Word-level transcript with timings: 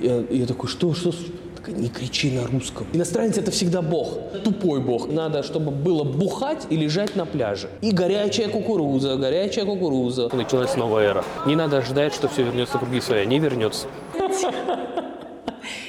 Я, 0.00 0.22
я 0.30 0.46
такой, 0.46 0.68
что, 0.68 0.92
что? 0.92 1.10
Такая, 1.56 1.74
не 1.74 1.88
кричи 1.88 2.30
на 2.30 2.46
русском. 2.46 2.86
Иностранец 2.92 3.38
это 3.38 3.50
всегда 3.50 3.80
бог, 3.80 4.18
тупой 4.44 4.80
бог. 4.80 5.08
Надо, 5.10 5.42
чтобы 5.42 5.70
было 5.70 6.04
бухать 6.04 6.66
и 6.68 6.76
лежать 6.76 7.16
на 7.16 7.24
пляже. 7.24 7.70
И 7.80 7.92
горячая 7.92 8.48
кукуруза, 8.48 9.16
горячая 9.16 9.64
кукуруза. 9.64 10.28
Началась 10.34 10.76
новая 10.76 11.06
эра. 11.10 11.24
Не 11.46 11.56
надо 11.56 11.80
ждать, 11.80 12.12
что 12.14 12.28
все 12.28 12.42
вернется 12.42 12.76
в 12.76 12.80
круги 12.80 13.00
свои. 13.00 13.24
Не 13.26 13.38
вернется. 13.38 13.86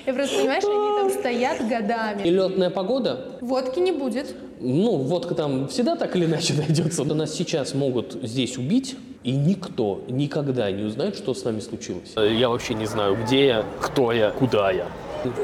Я 0.05 0.13
просто, 0.13 0.37
понимаешь, 0.37 0.63
они 0.63 1.11
там 1.11 1.19
стоят 1.19 1.59
И 1.59 1.63
годами. 1.65 2.23
летная 2.29 2.69
погода, 2.69 3.37
Водки 3.41 3.79
не 3.79 3.91
будет. 3.91 4.33
ну, 4.61 4.95
водка 4.95 5.35
там 5.35 5.67
всегда 5.67 5.97
так 5.97 6.15
или 6.15 6.25
иначе 6.25 6.53
найдется. 6.57 7.03
Но 7.03 7.13
нас 7.13 7.33
сейчас 7.35 7.73
могут 7.73 8.13
здесь 8.23 8.57
убить, 8.57 8.95
и 9.27 9.31
никто 9.35 10.03
никогда 10.07 10.71
не 10.71 10.83
узнает, 10.83 11.17
что 11.17 11.33
с 11.33 11.43
нами 11.43 11.59
случилось. 11.59 12.13
Я 12.15 12.47
вообще 12.47 12.75
не 12.75 12.85
знаю, 12.85 13.17
где 13.25 13.45
я, 13.47 13.65
кто 13.81 14.13
я, 14.13 14.31
куда 14.31 14.71
я. 14.71 14.85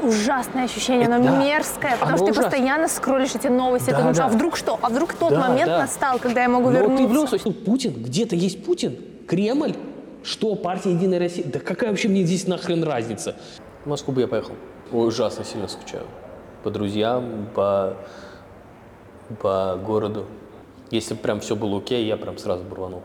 Ужасное 0.02 0.64
ощущение, 0.64 1.06
оно 1.06 1.22
Да. 1.22 1.36
мерзкое, 1.36 1.92
потому 2.00 2.08
Оно 2.08 2.16
что 2.16 2.24
ты 2.26 2.30
ужасно. 2.32 2.50
постоянно 2.50 2.88
скроллишь 2.88 3.34
эти 3.34 3.48
новости, 3.48 3.90
Да, 3.90 3.96
ты 3.96 3.98
думаешь, 3.98 4.16
да. 4.16 4.24
а 4.24 4.28
вдруг 4.28 4.56
что? 4.56 4.78
А 4.80 4.88
вдруг 4.88 5.12
тот 5.12 5.30
Да, 5.32 5.38
момент 5.50 5.66
да. 5.66 5.78
настал, 5.80 6.18
когда 6.18 6.42
я 6.44 6.48
могу 6.48 6.70
Ну, 6.70 6.78
вот 6.78 6.80
вернуться? 6.80 7.02
ты 7.02 7.08
в 7.08 7.12
любом 7.12 7.28
случае, 7.28 7.52
ну, 7.54 7.64
Путин, 7.64 7.92
где-то 8.02 8.36
есть 8.36 8.64
Путин, 8.64 8.96
Кремль, 9.28 9.74
что 10.22 10.54
партия 10.54 10.92
Единая 10.92 11.18
Россия, 11.18 11.44
да 11.44 11.58
какая 11.58 11.90
вообще 11.90 12.08
мне 12.08 12.22
здесь 12.24 12.46
нахрен 12.46 12.82
разница? 12.84 13.36
В 13.84 13.88
Москву 13.90 14.14
бы 14.14 14.22
я 14.22 14.28
поехал. 14.28 14.54
Ой, 14.92 15.08
ужасно 15.08 15.44
сильно 15.44 15.68
скучаю. 15.68 16.04
По 16.62 16.70
друзьям, 16.70 17.48
по, 17.54 17.98
по 19.42 19.78
городу. 19.84 20.24
Если 20.90 21.12
бы 21.12 21.20
прям 21.20 21.40
все 21.40 21.54
было 21.54 21.76
окей, 21.78 22.06
я 22.06 22.16
прям 22.16 22.38
сразу 22.38 22.64
бы 22.64 22.76
рванул. 22.76 23.02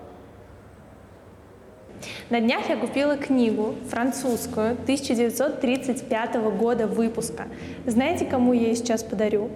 На 2.30 2.40
днях 2.40 2.70
я 2.70 2.78
купила 2.78 3.18
книгу 3.18 3.76
французскую 3.90 4.72
1935 4.74 6.36
года 6.58 6.88
выпуска. 6.88 7.48
Знаете, 7.86 8.26
кому 8.26 8.54
я 8.54 8.68
ее 8.68 8.76
сейчас 8.76 9.04
подарю? 9.04 9.50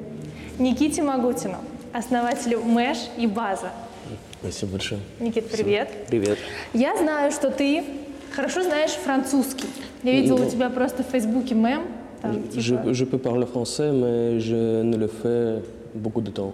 Никите 0.59 1.02
Магутину, 1.02 1.58
основателю 1.94 2.61
Мэш 2.61 2.97
и 3.17 3.27
База. 3.27 3.71
Спасибо 4.39 4.73
большое. 4.73 5.02
Никит, 5.19 5.49
привет. 5.49 5.89
Привет. 6.08 6.38
Я 6.73 6.97
знаю, 6.97 7.31
что 7.31 7.49
ты 7.49 7.83
хорошо 8.31 8.61
знаешь 8.64 8.91
французский. 8.91 9.67
Я 10.03 10.11
видела 10.11 10.38
Ну, 10.39 10.47
у 10.47 10.49
тебя 10.49 10.69
просто 10.69 11.03
в 11.03 11.08
Фейсбуке 11.08 11.55
мем. 11.55 11.83
Там, 12.21 12.44
типа, 12.44 12.59
Je, 12.59 12.94
je 12.94 13.05
peux 13.05 13.17
parler 13.17 13.45
français, 13.45 13.91
mais 13.91 14.39
je 14.39 14.81
ne 14.83 14.97
le 14.97 15.08
fais 15.08 15.61
beaucoup 15.94 16.21
de 16.21 16.31
temps. 16.31 16.53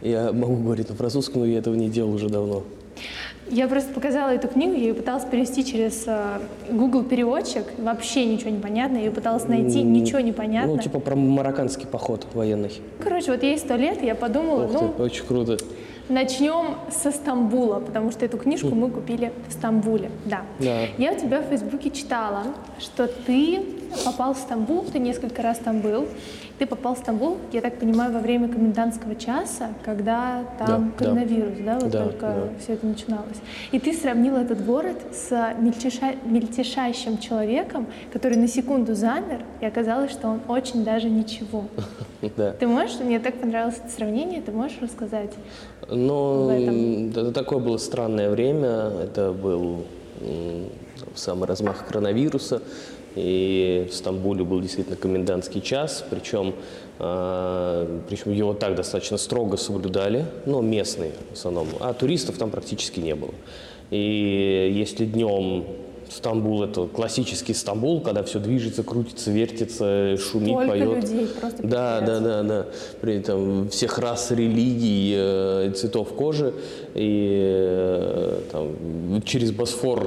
Я 0.00 0.32
могу 0.32 0.56
говорить 0.56 0.88
на 0.88 0.96
французском, 0.96 1.42
но 1.42 1.46
я 1.46 1.58
этого 1.58 1.74
не 1.74 1.88
делал 1.88 2.12
уже 2.14 2.28
давно. 2.28 2.64
Я 3.52 3.68
просто 3.68 3.92
показала 3.92 4.30
эту 4.30 4.48
книгу, 4.48 4.72
я 4.72 4.80
ее 4.80 4.94
пыталась 4.94 5.26
перевести 5.26 5.62
через 5.62 6.04
э, 6.06 6.38
Google 6.70 7.04
переводчик, 7.04 7.64
вообще 7.76 8.24
ничего 8.24 8.48
не 8.48 8.58
понятно, 8.58 8.96
я 8.96 9.04
ее 9.04 9.10
пыталась 9.10 9.46
найти, 9.46 9.82
ничего 9.82 10.20
не 10.20 10.32
понятно. 10.32 10.76
Ну, 10.76 10.78
типа 10.80 11.00
про 11.00 11.14
марокканский 11.14 11.86
поход 11.86 12.26
военный. 12.32 12.72
Короче, 12.98 13.30
вот 13.30 13.42
ей 13.42 13.58
сто 13.58 13.76
лет, 13.76 14.02
я 14.02 14.14
подумала, 14.14 14.64
Ух 14.64 14.72
ну, 14.72 14.94
ты, 14.96 15.02
очень 15.02 15.26
круто. 15.26 15.58
начнем 16.08 16.76
со 16.90 17.10
Стамбула, 17.10 17.80
потому 17.80 18.10
что 18.10 18.24
эту 18.24 18.38
книжку 18.38 18.68
мы 18.68 18.88
купили 18.88 19.34
в 19.50 19.52
Стамбуле, 19.52 20.10
да. 20.24 20.44
Да. 20.58 20.86
Я 20.96 21.12
у 21.12 21.20
тебя 21.20 21.42
в 21.42 21.44
Фейсбуке 21.44 21.90
читала, 21.90 22.44
что 22.78 23.06
ты 23.06 23.60
попал 24.06 24.32
в 24.32 24.38
Стамбул, 24.38 24.82
ты 24.90 24.98
несколько 24.98 25.42
раз 25.42 25.58
там 25.58 25.80
был, 25.80 26.08
ты 26.62 26.66
попал 26.66 26.94
в 26.94 26.98
Стамбул, 26.98 27.38
я 27.50 27.60
так 27.60 27.80
понимаю, 27.80 28.12
во 28.12 28.20
время 28.20 28.48
комендантского 28.48 29.16
часа, 29.16 29.70
когда 29.84 30.44
там 30.60 30.68
Да, 30.68 30.78
да. 30.78 30.90
коронавирус, 30.96 31.58
да, 31.58 31.78
вот 31.80 31.90
Да, 31.90 32.04
только 32.04 32.26
да. 32.26 32.48
все 32.62 32.74
это 32.74 32.86
начиналось. 32.86 33.38
И 33.72 33.80
ты 33.80 33.92
сравнил 33.92 34.36
этот 34.36 34.64
город 34.64 34.96
с 35.12 35.32
мельтеша- 35.32 36.16
мельтешащим 36.24 37.18
человеком, 37.18 37.88
который 38.12 38.38
на 38.38 38.46
секунду 38.46 38.94
замер, 38.94 39.44
и 39.60 39.66
оказалось, 39.66 40.12
что 40.12 40.28
он 40.28 40.40
очень 40.46 40.84
даже 40.84 41.10
ничего. 41.10 41.64
Да. 42.36 42.52
Ты 42.52 42.68
можешь, 42.68 43.00
мне 43.00 43.18
так 43.18 43.34
понравилось 43.34 43.80
это 43.84 43.92
сравнение, 43.92 44.40
ты 44.42 44.52
можешь 44.52 44.78
рассказать? 44.80 45.32
Ну, 45.90 46.48
это 46.50 47.32
такое 47.32 47.58
было 47.58 47.76
странное 47.78 48.30
время. 48.30 48.92
Это 49.02 49.32
был 49.32 49.78
самый 51.16 51.48
размах 51.48 51.84
коронавируса. 51.84 52.62
И 53.14 53.88
в 53.90 53.94
Стамбуле 53.94 54.42
был 54.44 54.60
действительно 54.60 54.96
комендантский 54.96 55.60
час, 55.60 56.04
причем, 56.08 56.54
а, 56.98 58.00
причем 58.08 58.32
его 58.32 58.54
так 58.54 58.74
достаточно 58.74 59.18
строго 59.18 59.56
соблюдали, 59.56 60.24
но 60.46 60.60
местные 60.62 61.12
в 61.30 61.34
основном, 61.34 61.68
а 61.80 61.92
туристов 61.92 62.38
там 62.38 62.50
практически 62.50 63.00
не 63.00 63.14
было. 63.14 63.34
И 63.90 64.72
если 64.74 65.04
днем 65.04 65.64
Стамбул 66.08 66.62
это 66.62 66.86
классический 66.86 67.54
Стамбул, 67.54 68.00
когда 68.02 68.22
все 68.22 68.38
движется, 68.38 68.82
крутится, 68.82 69.30
вертится, 69.30 70.16
шумит, 70.18 70.50
Столько 70.50 70.68
поет. 70.68 71.04
людей, 71.04 71.26
просто 71.40 71.66
Да, 71.66 72.00
да, 72.02 72.20
да, 72.20 72.42
да. 72.42 72.66
При 73.00 73.16
этом 73.16 73.70
всех 73.70 73.98
рас, 73.98 74.30
религий, 74.30 75.14
э, 75.16 75.72
цветов 75.74 76.12
кожи. 76.14 76.52
И 76.94 77.38
э, 77.42 78.40
там, 78.52 79.22
через 79.24 79.52
Босфор 79.52 80.06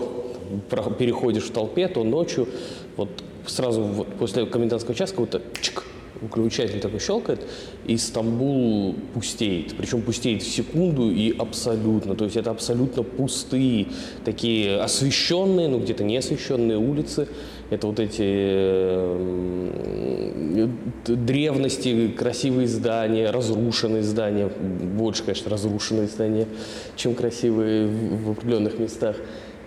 про- 0.70 0.92
переходишь 0.92 1.46
в 1.46 1.52
толпе, 1.52 1.88
то 1.88 2.04
ночью 2.04 2.48
вот 2.98 3.10
сразу 3.48 3.82
вот 3.82 4.08
после 4.16 4.46
комендантского 4.46 4.96
часа 4.96 5.14
какой-то 5.14 5.42
чик, 5.62 5.84
выключатель 6.22 6.80
такой 6.80 7.00
щелкает, 7.00 7.42
и 7.86 7.98
Стамбул 7.98 8.96
пустеет. 9.14 9.76
Причем 9.76 10.02
пустеет 10.02 10.44
в 10.44 10.48
секунду 10.48 11.12
и 11.12 11.36
абсолютно. 11.38 12.16
То 12.16 12.24
есть 12.26 12.38
это 12.38 12.52
абсолютно 12.52 13.04
пустые, 13.04 13.88
такие 14.24 14.80
освещенные, 14.80 15.68
ну 15.68 15.80
где-то 15.80 16.04
не 16.04 16.18
освещенные 16.18 16.78
улицы. 16.78 17.28
Это 17.72 17.88
вот 17.88 18.00
эти 18.00 18.22
э, 18.22 20.68
древности, 21.08 22.10
красивые 22.10 22.68
здания, 22.68 23.32
разрушенные 23.32 24.04
здания. 24.04 24.48
Больше, 24.48 25.24
конечно, 25.24 25.50
разрушенные 25.50 26.08
здания, 26.08 26.48
чем 26.96 27.16
красивые 27.16 27.88
в 27.88 28.32
определенных 28.32 28.78
местах. 28.78 29.16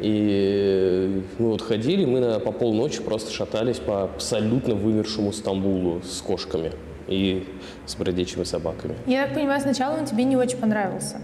И 0.00 1.22
мы 1.38 1.48
вот 1.50 1.62
ходили, 1.62 2.04
мы 2.04 2.20
на, 2.20 2.38
по 2.38 2.53
полночи 2.53 3.03
просто 3.03 3.32
шатались 3.32 3.78
по 3.78 4.04
абсолютно 4.04 4.75
вымершему 4.75 5.32
Стамбулу 5.32 6.03
с 6.03 6.20
кошками 6.20 6.70
и 7.09 7.44
с 7.86 7.97
бродячими 7.97 8.44
собаками. 8.44 8.94
Я 9.06 9.25
так 9.26 9.34
понимаю, 9.34 9.60
сначала 9.60 9.98
он 9.98 10.04
тебе 10.04 10.25
не 10.25 10.37
очень 10.37 10.58
понравился. 10.58 11.16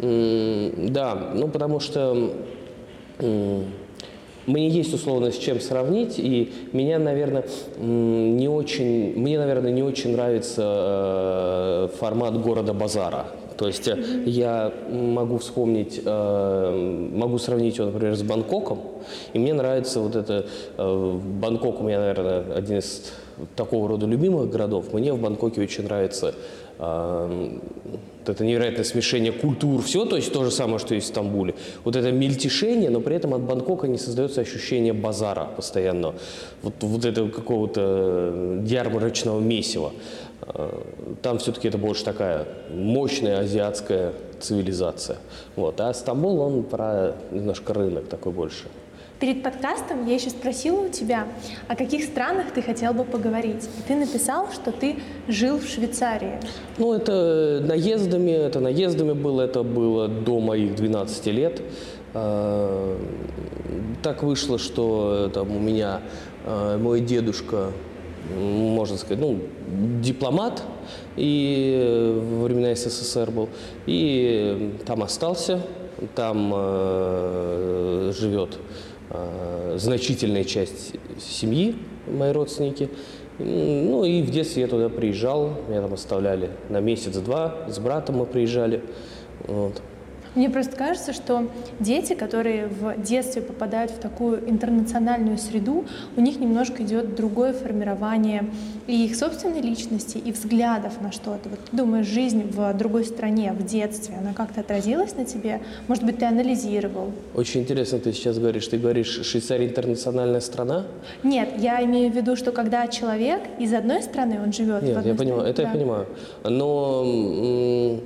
М, 0.00 0.92
Да, 0.92 1.30
ну 1.34 1.46
потому 1.48 1.78
что 1.78 2.32
м, 3.20 3.64
мне 4.46 4.68
есть 4.68 4.92
условно 4.94 5.30
с 5.30 5.36
чем 5.38 5.60
сравнить, 5.60 6.18
и 6.18 6.52
меня, 6.72 6.98
наверное, 6.98 7.44
не 7.78 8.48
очень, 8.48 9.16
мне, 9.16 9.38
наверное, 9.38 9.70
не 9.70 9.82
очень 9.82 10.12
нравится 10.12 10.62
э, 11.92 11.96
формат 11.98 12.40
города 12.40 12.72
базара. 12.72 13.26
То 13.60 13.66
есть 13.66 13.86
э, 13.88 14.22
я 14.24 14.72
могу 14.90 15.36
вспомнить, 15.36 16.00
э, 16.02 17.10
могу 17.12 17.36
сравнить 17.36 17.76
его, 17.76 17.90
например, 17.90 18.16
с 18.16 18.22
Бангкоком, 18.22 18.78
и 19.34 19.38
мне 19.38 19.52
нравится 19.52 20.00
вот 20.00 20.16
это, 20.16 20.46
э, 20.78 21.18
Бангкок 21.42 21.82
у 21.82 21.84
меня, 21.84 21.98
наверное, 21.98 22.54
один 22.54 22.78
из 22.78 23.12
такого 23.56 23.86
рода 23.86 24.06
любимых 24.06 24.48
городов. 24.48 24.94
Мне 24.94 25.12
в 25.12 25.20
Бангкоке 25.20 25.60
очень 25.60 25.84
нравится 25.84 26.34
это 28.30 28.44
невероятное 28.44 28.84
смешение 28.84 29.32
культур, 29.32 29.82
все, 29.82 30.04
то 30.04 30.16
есть 30.16 30.32
то 30.32 30.44
же 30.44 30.50
самое, 30.50 30.78
что 30.78 30.94
и 30.94 31.00
в 31.00 31.04
Стамбуле. 31.04 31.54
Вот 31.84 31.96
это 31.96 32.12
мельтешение, 32.12 32.90
но 32.90 33.00
при 33.00 33.16
этом 33.16 33.34
от 33.34 33.42
Бангкока 33.42 33.88
не 33.88 33.98
создается 33.98 34.40
ощущение 34.40 34.92
базара 34.92 35.48
постоянно, 35.56 36.14
вот, 36.62 36.74
вот 36.80 37.04
этого 37.04 37.28
какого-то 37.28 38.62
ярмарочного 38.64 39.40
месива. 39.40 39.92
Э, 40.42 40.70
Там 41.22 41.38
все-таки 41.38 41.68
это 41.68 41.78
больше 41.78 42.04
такая 42.04 42.46
мощная 42.70 43.40
азиатская 43.40 44.12
цивилизация. 44.40 45.18
Вот. 45.56 45.80
А 45.80 45.92
Стамбул, 45.94 46.40
он 46.40 46.62
про 46.62 47.14
немножко 47.30 47.74
рынок 47.74 48.08
такой 48.08 48.32
больше. 48.32 48.64
Перед 49.18 49.42
подкастом 49.42 50.06
я 50.06 50.14
еще 50.14 50.30
спросила 50.30 50.80
у 50.86 50.88
тебя, 50.88 51.26
о 51.68 51.76
каких 51.76 52.04
странах 52.04 52.52
ты 52.54 52.62
хотел 52.62 52.94
бы 52.94 53.04
поговорить. 53.04 53.68
И 53.78 53.82
ты 53.86 53.94
написал, 53.94 54.48
что 54.50 54.72
ты 54.72 54.96
жил 55.28 55.58
в 55.58 55.66
Швейцарии. 55.66 56.40
Ну, 56.78 56.94
это 56.94 57.62
наездами, 57.62 58.30
это 58.30 58.60
наездами 58.60 59.12
было, 59.12 59.42
это 59.42 59.62
было 59.62 60.08
до 60.08 60.40
моих 60.40 60.74
12 60.74 61.26
лет. 61.26 61.60
Э, 62.14 62.96
Так 64.02 64.22
вышло, 64.22 64.58
что 64.58 65.30
там 65.34 65.54
у 65.54 65.58
меня 65.60 66.00
э, 66.46 66.78
мой 66.78 67.00
дедушка, 67.00 67.72
можно 68.36 68.96
сказать, 68.96 69.18
ну, 69.18 69.40
дипломат, 70.02 70.62
и 71.16 71.74
э, 71.76 72.36
во 72.38 72.44
времена 72.44 72.74
СССР 72.74 73.30
был, 73.30 73.48
и 73.86 74.74
там 74.86 75.02
остался, 75.02 75.62
там 76.14 76.52
э, 76.54 78.12
живет 78.18 78.58
э, 79.10 79.76
значительная 79.78 80.44
часть 80.44 80.94
семьи, 81.18 81.76
мои 82.06 82.32
родственники. 82.32 82.88
Ну 83.38 84.04
и 84.04 84.20
в 84.20 84.30
детстве 84.30 84.62
я 84.62 84.68
туда 84.68 84.90
приезжал, 84.90 85.54
меня 85.68 85.80
там 85.80 85.94
оставляли 85.94 86.50
на 86.68 86.80
месяц-два, 86.80 87.68
с 87.68 87.78
братом 87.78 88.18
мы 88.18 88.26
приезжали. 88.26 88.82
Вот. 89.46 89.80
Мне 90.34 90.48
просто 90.48 90.76
кажется, 90.76 91.12
что 91.12 91.48
дети, 91.80 92.14
которые 92.14 92.68
в 92.68 93.02
детстве 93.02 93.42
попадают 93.42 93.90
в 93.90 93.98
такую 93.98 94.48
интернациональную 94.48 95.38
среду, 95.38 95.84
у 96.16 96.20
них 96.20 96.38
немножко 96.38 96.82
идет 96.84 97.16
другое 97.16 97.52
формирование 97.52 98.44
и 98.86 99.04
их 99.06 99.16
собственной 99.16 99.60
личности, 99.60 100.18
и 100.18 100.30
взглядов 100.30 101.00
на 101.00 101.10
что-то. 101.10 101.48
Вот 101.48 101.58
ты 101.70 101.76
думаешь, 101.76 102.06
жизнь 102.06 102.44
в 102.50 102.72
другой 102.74 103.04
стране, 103.04 103.52
в 103.52 103.64
детстве, 103.64 104.14
она 104.20 104.32
как-то 104.32 104.60
отразилась 104.60 105.16
на 105.16 105.24
тебе? 105.24 105.60
Может 105.88 106.04
быть, 106.04 106.18
ты 106.18 106.26
анализировал? 106.26 107.12
Очень 107.34 107.62
интересно 107.62 107.98
ты 107.98 108.12
сейчас 108.12 108.38
говоришь. 108.38 108.68
Ты 108.68 108.78
говоришь, 108.78 109.24
Швейцария 109.24 109.66
интернациональная 109.66 110.40
страна? 110.40 110.86
Нет, 111.24 111.48
я 111.58 111.82
имею 111.84 112.12
в 112.12 112.16
виду, 112.16 112.36
что 112.36 112.52
когда 112.52 112.86
человек 112.86 113.40
из 113.58 113.72
одной 113.74 114.02
страны, 114.02 114.40
он 114.42 114.52
живет 114.52 114.82
Нет, 114.82 114.94
в 114.94 114.98
одной 114.98 115.12
я 115.12 115.18
понимаю, 115.18 115.40
стране, 115.40 115.50
это 115.50 115.62
да. 115.62 115.68
я 115.68 115.74
понимаю. 115.74 116.06
Но 116.44 118.00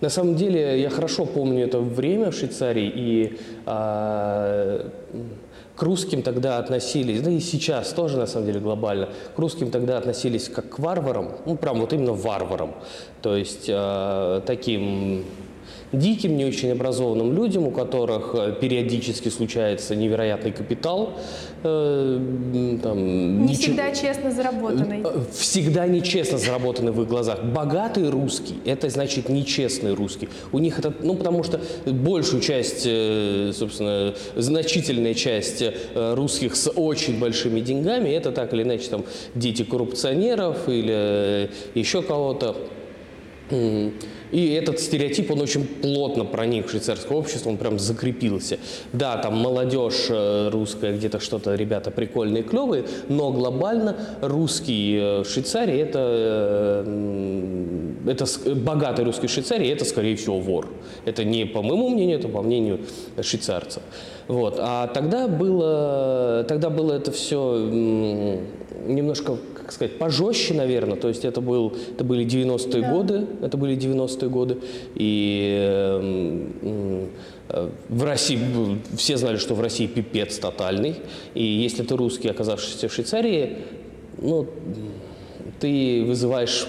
на 0.00 0.08
самом 0.08 0.36
деле 0.36 0.80
я 0.80 0.90
хорошо 0.90 1.24
помню 1.24 1.64
это 1.64 1.78
время 1.78 2.30
в 2.30 2.34
Швейцарии, 2.34 2.92
и 2.94 3.38
м, 3.66 5.30
к 5.76 5.82
русским 5.82 6.22
тогда 6.22 6.58
относились, 6.58 7.20
да 7.20 7.30
и 7.30 7.40
сейчас 7.40 7.92
тоже 7.92 8.16
на 8.16 8.26
самом 8.26 8.46
деле 8.46 8.60
глобально, 8.60 9.08
к 9.34 9.38
русским 9.38 9.70
тогда 9.70 9.98
относились 9.98 10.48
как 10.48 10.68
к 10.70 10.78
варварам, 10.78 11.32
ну 11.44 11.56
прям 11.56 11.80
вот 11.80 11.92
именно 11.92 12.12
варварам, 12.12 12.74
то 13.22 13.36
есть 13.36 13.68
а, 13.68 14.40
таким 14.40 15.24
диким, 15.92 16.36
не 16.36 16.44
очень 16.44 16.70
образованным 16.72 17.34
людям, 17.34 17.66
у 17.66 17.70
которых 17.70 18.34
э, 18.34 18.54
периодически 18.60 19.28
случается 19.28 19.94
невероятный 19.94 20.52
капитал, 20.52 21.14
э, 21.62 22.20
там, 22.82 22.98
Не 22.98 23.52
ничего- 23.52 23.62
всегда 23.74 23.94
честно 23.94 24.30
заработанный. 24.30 25.02
Э, 25.04 25.20
всегда 25.32 25.86
нечестно 25.86 26.38
заработаны 26.38 26.92
в 26.92 27.02
их 27.02 27.08
глазах. 27.08 27.44
Богатый 27.44 28.08
русский– 28.10 28.54
это 28.64 28.88
значит 28.90 29.28
нечестный 29.28 29.94
русский. 29.94 30.28
У 30.52 30.58
них 30.58 30.78
это, 30.78 30.92
ну, 31.02 31.14
потому 31.14 31.42
что 31.42 31.60
большую 31.86 32.42
часть, 32.42 32.82
э, 32.86 33.52
собственно, 33.54 34.14
значительная 34.34 35.14
часть 35.14 35.62
русских 35.94 36.56
с 36.56 36.70
очень 36.70 37.18
большими 37.18 37.60
деньгами– 37.60 38.08
это 38.10 38.32
так 38.32 38.52
или 38.52 38.62
иначе 38.62 38.88
там 38.90 39.04
дети 39.34 39.62
коррупционеров 39.62 40.68
или 40.68 41.50
еще 41.74 42.02
кого-то. 42.02 42.56
И 43.50 44.52
этот 44.52 44.80
стереотип, 44.80 45.30
он 45.30 45.40
очень 45.40 45.64
плотно 45.66 46.24
проник 46.24 46.66
в 46.66 46.70
швейцарское 46.70 47.16
общество, 47.16 47.48
он 47.48 47.58
прям 47.58 47.78
закрепился. 47.78 48.58
Да, 48.92 49.16
там 49.18 49.36
молодежь 49.36 50.06
э, 50.08 50.48
русская, 50.50 50.96
где-то 50.96 51.20
что-то, 51.20 51.54
ребята 51.54 51.92
прикольные, 51.92 52.42
клевые, 52.42 52.84
но 53.08 53.30
глобально 53.30 53.96
русский 54.20 54.96
э, 54.98 55.22
в 55.22 55.36
это, 55.56 56.84
э, 56.86 58.04
это 58.08 58.26
богатый 58.56 59.04
русский 59.04 59.28
в 59.28 59.30
Швейцарии, 59.30 59.68
это 59.70 59.84
скорее 59.84 60.16
всего 60.16 60.40
вор. 60.40 60.68
Это 61.04 61.22
не 61.24 61.44
по 61.44 61.62
моему 61.62 61.88
мнению, 61.88 62.18
это 62.18 62.28
по 62.28 62.42
мнению 62.42 62.80
швейцарцев. 63.20 63.82
Вот. 64.26 64.56
А 64.58 64.88
тогда 64.88 65.28
было, 65.28 66.44
тогда 66.48 66.68
было 66.68 66.94
это 66.94 67.12
все 67.12 67.56
немножко, 68.86 69.36
как 69.66 69.72
сказать, 69.72 69.98
пожестче, 69.98 70.54
наверное. 70.54 70.96
То 70.96 71.08
есть 71.08 71.24
это, 71.24 71.40
был, 71.40 71.74
это 71.92 72.04
были 72.04 72.24
90-е 72.24 72.82
Да. 72.82 72.92
годы, 72.92 73.26
это 73.42 73.56
были 73.56 73.76
90-е 73.76 74.28
годы. 74.28 74.58
И 74.94 75.58
эм, 75.58 77.08
в 77.88 78.04
России, 78.04 78.38
все 78.96 79.16
знали, 79.16 79.38
что 79.38 79.56
в 79.56 79.60
России 79.60 79.88
пипец 79.88 80.38
тотальный. 80.38 80.94
И 81.34 81.42
если 81.42 81.82
ты 81.82 81.96
русский, 81.96 82.28
оказавшийся 82.28 82.88
в 82.88 82.92
Швейцарии, 82.92 83.56
ну, 84.18 84.46
ты 85.58 86.04
вызываешь 86.06 86.68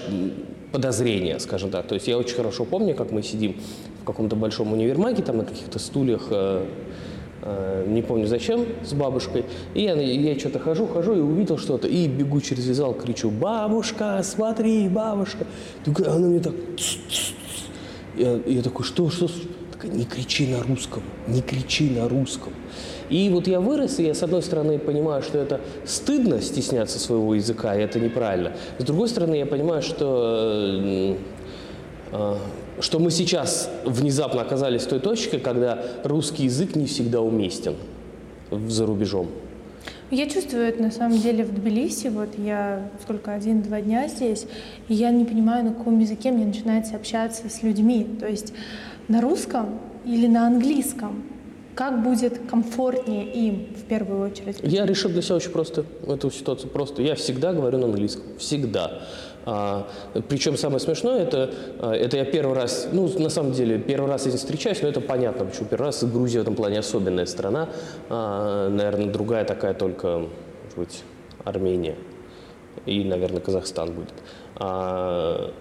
подозрения, 0.72 1.38
скажем 1.38 1.70
так. 1.70 1.86
То 1.86 1.94
есть 1.94 2.08
я 2.08 2.18
очень 2.18 2.34
хорошо 2.34 2.64
помню, 2.64 2.96
как 2.96 3.12
мы 3.12 3.22
сидим 3.22 3.60
в 4.02 4.06
каком-то 4.06 4.34
большом 4.34 4.72
универмаге, 4.72 5.22
там 5.22 5.36
на 5.36 5.44
каких-то 5.44 5.78
стульях, 5.78 6.26
э, 6.30 6.66
не 7.86 8.02
помню 8.02 8.26
зачем, 8.26 8.66
с 8.84 8.92
бабушкой. 8.92 9.44
И 9.74 9.82
я, 9.82 9.94
я 9.94 10.38
что-то 10.38 10.58
хожу, 10.58 10.86
хожу 10.86 11.14
и 11.14 11.20
увидел 11.20 11.58
что-то, 11.58 11.86
и 11.86 12.08
бегу 12.08 12.40
через 12.40 12.66
весь 12.66 12.76
зал, 12.76 12.94
кричу, 12.94 13.30
бабушка, 13.30 14.20
смотри, 14.24 14.88
бабушка. 14.88 15.46
Такая, 15.84 16.10
Она 16.10 16.28
мне 16.28 16.40
так, 16.40 16.54
я, 18.16 18.40
я 18.46 18.62
такой, 18.62 18.84
что, 18.84 19.08
что? 19.10 19.28
Такая, 19.70 19.92
не 19.92 20.04
кричи 20.04 20.48
на 20.48 20.62
русском, 20.62 21.02
не 21.28 21.40
кричи 21.40 21.90
на 21.90 22.08
русском. 22.08 22.52
И 23.08 23.30
вот 23.30 23.46
я 23.46 23.60
вырос, 23.60 23.98
и 24.00 24.04
я, 24.04 24.14
с 24.14 24.22
одной 24.22 24.42
стороны, 24.42 24.78
понимаю, 24.78 25.22
что 25.22 25.38
это 25.38 25.60
стыдно 25.86 26.42
стесняться 26.42 26.98
своего 26.98 27.34
языка, 27.34 27.74
и 27.74 27.80
это 27.80 28.00
неправильно. 28.00 28.52
С 28.78 28.84
другой 28.84 29.08
стороны, 29.08 29.36
я 29.36 29.46
понимаю, 29.46 29.80
что 29.80 30.78
э, 30.82 31.16
э, 32.12 32.34
что 32.80 32.98
мы 32.98 33.10
сейчас 33.10 33.70
внезапно 33.84 34.42
оказались 34.42 34.82
в 34.82 34.88
той 34.88 35.00
точке, 35.00 35.38
когда 35.38 35.82
русский 36.04 36.44
язык 36.44 36.76
не 36.76 36.86
всегда 36.86 37.20
уместен 37.20 37.74
за 38.50 38.86
рубежом. 38.86 39.28
Я 40.10 40.28
чувствую 40.28 40.64
это 40.64 40.82
на 40.82 40.90
самом 40.90 41.18
деле 41.18 41.44
в 41.44 41.54
Тбилиси. 41.54 42.08
Вот 42.08 42.30
я 42.38 42.88
сколько, 43.02 43.34
один-два 43.34 43.82
дня 43.82 44.08
здесь, 44.08 44.46
и 44.88 44.94
я 44.94 45.10
не 45.10 45.26
понимаю, 45.26 45.64
на 45.64 45.74
каком 45.74 45.98
языке 45.98 46.30
мне 46.30 46.46
начинается 46.46 46.96
общаться 46.96 47.50
с 47.50 47.62
людьми. 47.62 48.06
То 48.18 48.26
есть 48.26 48.54
на 49.08 49.20
русском 49.20 49.78
или 50.06 50.26
на 50.26 50.46
английском. 50.46 51.24
Как 51.74 52.02
будет 52.02 52.40
комфортнее 52.50 53.32
им 53.32 53.68
в 53.76 53.84
первую 53.84 54.28
очередь? 54.28 54.56
Я 54.62 54.84
решил 54.84 55.10
для 55.10 55.22
себя 55.22 55.36
очень 55.36 55.50
просто 55.50 55.84
эту 56.08 56.28
ситуацию 56.28 56.70
просто. 56.70 57.02
Я 57.02 57.14
всегда 57.14 57.52
говорю 57.52 57.78
на 57.78 57.86
английском. 57.86 58.24
Всегда. 58.36 59.00
А, 59.44 59.88
причем 60.28 60.56
самое 60.56 60.80
смешное, 60.80 61.22
это, 61.22 61.50
а, 61.78 61.92
это 61.94 62.16
я 62.16 62.24
первый 62.24 62.54
раз, 62.54 62.88
ну, 62.92 63.08
на 63.18 63.30
самом 63.30 63.52
деле, 63.52 63.78
первый 63.78 64.10
раз 64.10 64.24
я 64.24 64.30
этим 64.30 64.38
встречаюсь, 64.38 64.82
но 64.82 64.88
это 64.88 65.00
понятно, 65.00 65.46
почему 65.46 65.66
первый 65.68 65.86
раз. 65.86 66.04
Грузия 66.04 66.40
в 66.40 66.42
этом 66.42 66.54
плане 66.54 66.78
особенная 66.80 67.26
страна. 67.26 67.68
А, 68.08 68.68
наверное, 68.68 69.06
другая 69.06 69.44
такая 69.44 69.74
только, 69.74 70.18
может 70.64 70.78
быть, 70.78 71.02
Армения. 71.44 71.96
И, 72.86 73.04
наверное, 73.04 73.40
Казахстан 73.40 73.92
будет. 73.92 74.14
А, 74.56 75.52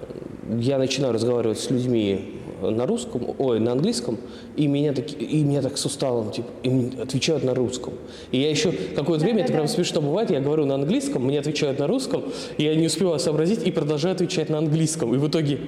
я 0.60 0.78
начинаю 0.78 1.14
разговаривать 1.14 1.60
с 1.60 1.70
людьми 1.70 2.42
на 2.62 2.86
русском, 2.86 3.36
ой, 3.38 3.60
на 3.60 3.74
английском, 3.74 4.18
и 4.56 4.68
меня, 4.68 4.94
таки, 4.94 5.16
и 5.16 5.44
меня 5.44 5.62
так 5.62 5.78
с 5.78 5.86
усталым, 5.86 6.32
типа, 6.32 6.48
и 6.64 6.70
мне 6.70 7.02
отвечают 7.02 7.44
на 7.44 7.54
русском. 7.54 7.94
И 8.32 8.40
я 8.40 8.50
еще 8.50 8.72
какое-то 8.72 9.24
время, 9.24 9.44
это 9.44 9.54
прям 9.54 9.68
смешно 9.68 10.02
бывает, 10.02 10.32
я 10.32 10.40
говорю 10.40 10.66
на 10.66 10.76
английском, 10.76 11.26
мне 11.26 11.40
отвечают 11.40 11.80
на 11.80 11.88
русском, 11.88 12.24
я 12.58 12.76
не 12.76 12.88
успеваю 12.88 13.20
сообразить 13.20 13.66
и 13.66 13.72
продолжаю 13.72 14.16
отвечать 14.16 14.50
на 14.50 14.58
английском. 14.58 15.14
И 15.14 15.18
в 15.18 15.28
итоге 15.28 15.60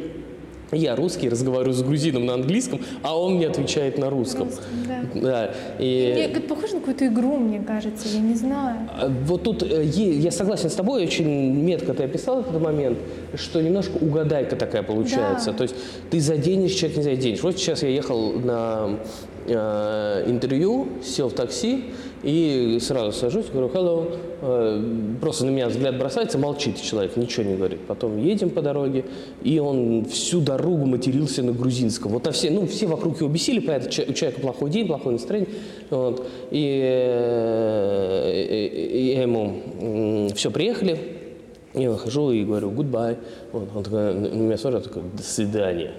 я 0.72 0.96
русский, 0.96 1.30
разговариваю 1.30 1.74
с 1.74 1.82
грузином 1.82 2.26
на 2.26 2.34
английском, 2.36 2.82
а 3.02 3.18
он 3.18 3.36
мне 3.36 3.48
отвечает 3.48 3.98
на 3.98 4.10
русском. 4.10 4.50
Да. 4.88 5.00
Да, 5.22 5.52
и... 5.80 6.12
Мне 6.14 6.26
это 6.26 6.42
похоже 6.42 6.76
на 6.76 6.80
какую-то 6.80 7.08
игру, 7.08 7.38
мне 7.38 7.60
кажется, 7.60 8.08
я 8.08 8.20
не 8.20 8.36
знаю. 8.36 8.90
А, 8.90 9.10
Вот 9.26 9.44
тут 9.44 9.64
э, 9.64 9.84
я 9.84 10.32
согласен 10.32 10.70
с 10.70 10.76
тобой, 10.76 11.04
очень 11.04 11.28
метко 11.54 11.94
ты 11.94 12.04
описал 12.04 12.42
этот 12.42 12.62
момент, 12.62 12.98
что 13.36 13.62
немножко 13.62 13.98
угадайка 13.98 14.56
такая 14.56 14.84
получается. 14.84 15.52
Да. 15.52 15.58
То 15.58 15.64
есть 15.64 15.76
ты 16.10 16.20
заденешь, 16.20 16.72
человек 16.72 16.98
не 16.98 17.04
заденешь. 17.04 17.42
Вот 17.42 17.58
сейчас 17.58 17.84
я 17.84 17.90
ехал 17.90 18.34
на 18.34 19.00
э, 19.48 20.24
интервью, 20.28 20.88
сел 21.04 21.30
в 21.30 21.34
такси 21.34 21.86
и 22.24 22.78
сразу 22.82 23.12
сажусь, 23.12 23.46
говорю 23.52 23.70
«hello». 23.74 24.18
Э, 24.42 24.82
Просто 25.22 25.46
на 25.46 25.50
меня 25.50 25.68
взгляд 25.68 25.98
бросается, 25.98 26.38
молчит 26.38 26.82
человек, 26.82 27.18
ничего 27.18 27.44
не 27.44 27.56
говорит. 27.56 27.80
Потом 27.88 28.18
едем 28.18 28.50
по 28.50 28.62
дороге, 28.62 29.06
и 29.44 29.60
он 29.60 30.06
всю 30.06 30.40
дорогу 30.42 30.86
матерился 30.86 31.44
на 31.44 31.52
грузинском. 31.52 32.12
Вот 32.14 32.26
а 32.28 32.32
все, 32.32 32.50
ну, 32.50 32.66
все 32.68 32.88
вокруг 32.88 33.20
его 33.20 33.30
бесили, 33.30 33.60
понятно, 33.60 33.90
у 33.90 34.14
человека 34.14 34.40
плохой 34.42 34.70
день, 34.70 34.88
плохое 34.88 35.14
настроение. 35.14 35.50
Вот. 35.90 36.26
И, 36.52 36.82
э, 36.84 38.32
и- 38.34 38.98
и 39.00 39.14
я 39.16 39.22
ему 39.24 40.30
все, 40.36 40.52
приехали, 40.52 40.98
я 41.74 41.92
выхожу 41.92 42.32
и 42.32 42.44
говорю 42.44 42.72
goodbye. 42.72 43.18
Вот, 43.52 43.70
он 43.76 43.84
такой, 43.84 44.14
на 44.14 44.28
меня 44.28 44.58
смотрит, 44.58 44.84
такой, 44.84 45.04
до 45.14 45.24
свидания. 45.24 45.94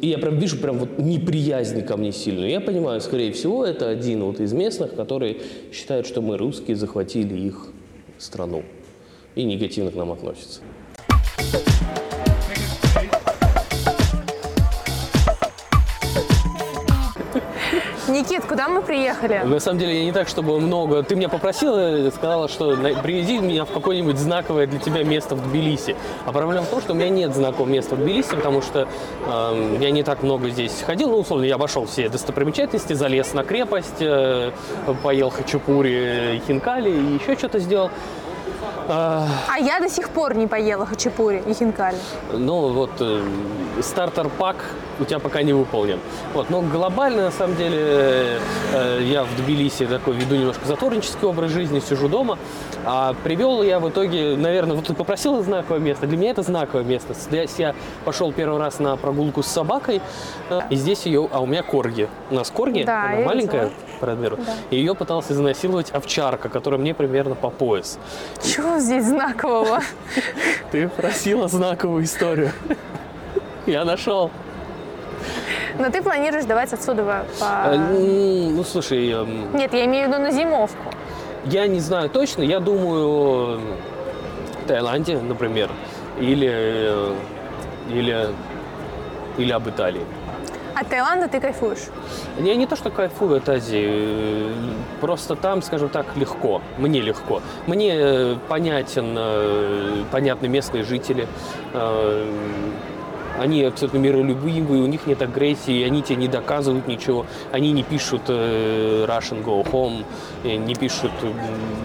И 0.00 0.08
я 0.08 0.18
прям 0.18 0.38
вижу 0.38 0.56
прям 0.56 0.78
вот 0.78 0.98
неприязнь 0.98 1.82
ко 1.82 1.96
мне 1.96 2.12
сильную. 2.12 2.48
Я 2.48 2.60
понимаю, 2.60 3.00
скорее 3.00 3.32
всего, 3.32 3.64
это 3.64 3.88
один 3.88 4.24
вот 4.24 4.40
из 4.40 4.52
местных, 4.52 4.94
которые 4.94 5.38
считают, 5.72 6.06
что 6.06 6.22
мы 6.22 6.38
русские 6.38 6.76
захватили 6.76 7.38
их 7.38 7.68
страну 8.18 8.62
и 9.34 9.44
негативно 9.44 9.90
к 9.90 9.94
нам 9.94 10.12
относятся. 10.12 10.60
Никит, 18.16 18.44
куда 18.46 18.68
мы 18.68 18.80
приехали? 18.80 19.42
На 19.44 19.60
самом 19.60 19.78
деле, 19.78 19.98
я 19.98 20.04
не 20.04 20.12
так, 20.12 20.26
чтобы 20.26 20.58
много. 20.58 21.02
Ты 21.02 21.16
меня 21.16 21.28
попросила, 21.28 22.08
сказала, 22.10 22.48
что 22.48 22.74
привези 23.02 23.38
меня 23.38 23.66
в 23.66 23.70
какое-нибудь 23.72 24.16
знаковое 24.18 24.66
для 24.66 24.78
тебя 24.78 25.04
место 25.04 25.34
в 25.34 25.46
Тбилиси. 25.46 25.94
А 26.24 26.32
проблема 26.32 26.62
в 26.64 26.68
том, 26.68 26.80
что 26.80 26.92
у 26.92 26.96
меня 26.96 27.10
нет 27.10 27.34
знакомого 27.34 27.74
места 27.74 27.94
в 27.94 27.98
Тбилиси, 27.98 28.34
потому 28.34 28.62
что 28.62 28.88
эм, 29.26 29.80
я 29.80 29.90
не 29.90 30.02
так 30.02 30.22
много 30.22 30.48
здесь 30.48 30.82
ходил. 30.86 31.10
Ну, 31.10 31.18
условно, 31.18 31.44
я 31.44 31.56
обошел 31.56 31.84
все 31.84 32.08
достопримечательности, 32.08 32.94
залез 32.94 33.34
на 33.34 33.44
крепость, 33.44 34.00
э, 34.00 34.50
поел 35.02 35.28
хачапури, 35.28 36.40
хинкали 36.46 36.90
и 36.90 37.14
еще 37.22 37.36
что-то 37.36 37.58
сделал. 37.58 37.90
А, 38.88 39.26
А 39.52 39.58
я 39.58 39.78
до 39.80 39.90
сих 39.90 40.08
пор 40.08 40.34
не 40.36 40.46
поела 40.46 40.86
хачапури 40.86 41.42
и 41.46 41.52
хинкали. 41.52 41.98
ну, 42.32 42.68
вот 42.72 42.92
э, 43.00 43.20
стартер-пак 43.82 44.56
у 44.98 45.04
тебя 45.04 45.18
пока 45.18 45.42
не 45.42 45.52
выполнен. 45.52 45.98
Вот, 46.34 46.50
но 46.50 46.62
глобально, 46.62 47.24
на 47.24 47.30
самом 47.30 47.56
деле, 47.56 48.38
э, 48.72 49.00
я 49.02 49.24
в 49.24 49.36
Тбилиси 49.36 49.86
такой 49.86 50.14
веду 50.14 50.36
немножко 50.36 50.66
затворнический 50.66 51.26
образ 51.28 51.50
жизни, 51.50 51.80
сижу 51.80 52.08
дома, 52.08 52.38
а 52.84 53.14
привел 53.24 53.62
я 53.62 53.78
в 53.80 53.88
итоге, 53.88 54.36
наверное, 54.36 54.76
вот 54.76 54.86
ты 54.86 54.94
попросила 54.94 55.42
знаковое 55.42 55.80
место, 55.80 56.06
для 56.06 56.16
меня 56.16 56.30
это 56.30 56.42
знаковое 56.42 56.84
место. 56.84 57.14
Здесь 57.14 57.54
я 57.58 57.74
пошел 58.04 58.32
первый 58.32 58.58
раз 58.58 58.78
на 58.78 58.96
прогулку 58.96 59.42
с 59.42 59.46
собакой, 59.46 60.00
э, 60.50 60.60
и 60.70 60.76
здесь 60.76 61.06
ее, 61.06 61.28
а 61.32 61.40
у 61.40 61.46
меня 61.46 61.62
корги. 61.62 62.08
У 62.30 62.34
нас 62.34 62.50
корги, 62.50 62.84
Да, 62.84 63.04
она 63.10 63.20
маленькая 63.26 63.64
видела. 63.64 63.72
по 64.00 64.06
размеру, 64.06 64.36
Да. 64.36 64.42
и 64.70 64.76
ее 64.76 64.94
пытался 64.94 65.32
изнасиловать 65.32 65.90
овчарка, 65.90 66.48
которая 66.48 66.80
мне 66.80 66.94
примерно 66.94 67.34
по 67.34 67.50
пояс. 67.50 67.98
Чего 68.42 68.78
здесь 68.78 69.04
знакового? 69.04 69.80
Ты 70.70 70.88
просила 70.88 71.48
знаковую 71.48 72.04
историю. 72.04 72.52
Я 73.66 73.84
нашел. 73.84 74.30
Но 75.78 75.90
ты 75.90 76.02
планируешь 76.02 76.44
давать 76.44 76.72
отсюда 76.72 77.02
Э, 77.02 77.24
по... 77.40 77.74
м, 77.74 78.56
Ну, 78.56 78.64
слушай, 78.64 79.10
эм, 79.12 79.56
Нет, 79.56 79.72
я 79.74 79.84
имею 79.84 80.08
в 80.08 80.12
виду 80.12 80.22
на 80.22 80.30
зимовку. 80.30 80.90
я 81.44 81.66
не 81.66 81.80
знаю 81.80 82.08
точно. 82.10 82.42
Я 82.42 82.60
думаю, 82.60 83.60
в 84.64 84.68
Таиланде, 84.68 85.18
например, 85.18 85.70
или, 86.20 86.50
э, 86.50 87.14
или, 87.90 88.28
или 89.38 89.52
об 89.52 89.68
Италии. 89.68 90.02
От 90.74 90.88
Таиланда 90.88 91.26
ты 91.28 91.40
кайфуешь. 91.40 91.88
Я 92.38 92.54
не 92.56 92.66
то, 92.66 92.76
что 92.76 92.90
кайфую 92.90 93.36
от 93.36 93.48
Азии, 93.48 93.86
э, 93.88 94.52
просто 95.00 95.34
там, 95.34 95.62
скажем 95.62 95.88
так, 95.88 96.04
легко. 96.16 96.60
Мне 96.78 97.00
легко. 97.00 97.40
Мне 97.66 97.94
э, 97.96 98.36
понятен, 98.48 99.14
э, 99.18 100.04
понятны 100.10 100.48
местные 100.48 100.84
жители. 100.84 101.26
Они 103.38 103.62
абсолютно 103.64 103.98
миролюбивые, 103.98 104.82
у 104.82 104.86
них 104.86 105.06
нет 105.06 105.20
агрессии, 105.22 105.82
они 105.84 106.02
тебе 106.02 106.16
не 106.16 106.28
доказывают 106.28 106.86
ничего, 106.88 107.26
они 107.52 107.72
не 107.72 107.82
пишут 107.82 108.22
э, 108.28 109.04
Russian 109.06 109.44
go 109.44 109.62
home, 109.70 110.04
э, 110.44 110.56
не 110.56 110.74
пишут 110.74 111.10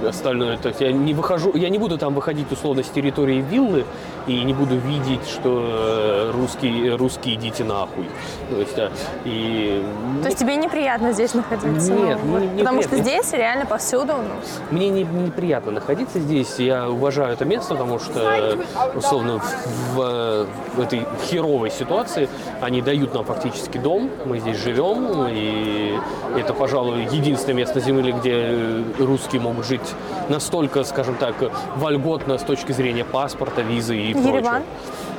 остальное. 0.07 0.57
То 0.57 0.69
есть 0.69 0.81
я 0.81 0.91
не 0.91 1.13
выхожу, 1.13 1.55
я 1.55 1.69
не 1.69 1.77
буду 1.77 1.97
там 1.97 2.13
выходить 2.13 2.51
условно 2.51 2.83
с 2.83 2.87
территории 2.89 3.41
виллы 3.41 3.85
и 4.27 4.43
не 4.43 4.53
буду 4.53 4.75
видеть, 4.77 5.27
что 5.27 5.63
э, 5.67 6.31
русские, 6.33 6.95
русские 6.95 7.35
идите 7.35 7.63
нахуй. 7.63 8.05
То 8.49 8.55
есть, 8.59 8.77
а, 8.77 8.91
и 9.25 9.83
То 10.21 10.27
есть 10.27 10.39
тебе 10.39 10.55
неприятно 10.55 11.11
здесь 11.11 11.33
находиться? 11.33 11.91
Нет, 11.93 12.19
ну, 12.23 12.39
не-. 12.39 12.59
Потому 12.59 12.81
что 12.81 12.95
неприятно. 12.95 13.23
здесь 13.23 13.33
реально 13.33 13.65
повсюду, 13.65 14.13
ну, 14.13 14.75
Мне 14.77 14.89
не- 14.89 15.03
неприятно 15.03 15.71
находиться 15.71 16.19
здесь. 16.19 16.59
Я 16.59 16.89
уважаю 16.89 17.33
это 17.33 17.45
место, 17.45 17.75
потому 17.75 17.99
что, 17.99 18.57
условно, 18.95 19.39
в, 19.39 19.95
в- 19.95 20.47
в 20.75 20.79
этой 20.79 21.05
херовой 21.41 21.71
ситуации 21.71 22.29
они 22.61 22.81
дают 22.81 23.13
нам 23.13 23.25
фактически 23.25 23.77
дом. 23.77 24.09
Мы 24.25 24.39
здесь 24.39 24.57
живем, 24.57 25.27
и 25.29 25.97
это, 26.37 26.53
пожалуй, 26.53 27.07
единственное 27.11 27.55
место 27.55 27.79
Земли, 27.79 28.11
где 28.11 28.83
русские 28.99 29.41
могут 29.41 29.65
жить 29.65 29.95
настолько, 30.29 30.83
скажем 30.83 31.15
так, 31.15 31.35
вольготно 31.77 32.37
с 32.37 32.43
точки 32.43 32.71
зрения 32.71 33.03
паспорта, 33.03 33.61
визы 33.61 33.97
и 33.97 34.13
прочего. 34.13 34.37
Ереван? 34.37 34.63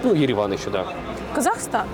Ну, 0.04 0.14
Ереван 0.14 0.52
еще, 0.52 0.70
да. 0.70 0.86
Казахстан. 1.34 1.86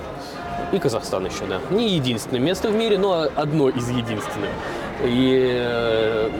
И 0.73 0.79
Казахстан 0.79 1.25
еще, 1.25 1.47
да. 1.49 1.61
Не 1.71 1.89
единственное 1.89 2.41
место 2.41 2.69
в 2.69 2.75
мире, 2.75 2.99
но 2.99 3.27
одно 3.35 3.71
из 3.71 3.89
единственных. 3.89 4.51
И 5.03 5.49
э, 5.51 6.31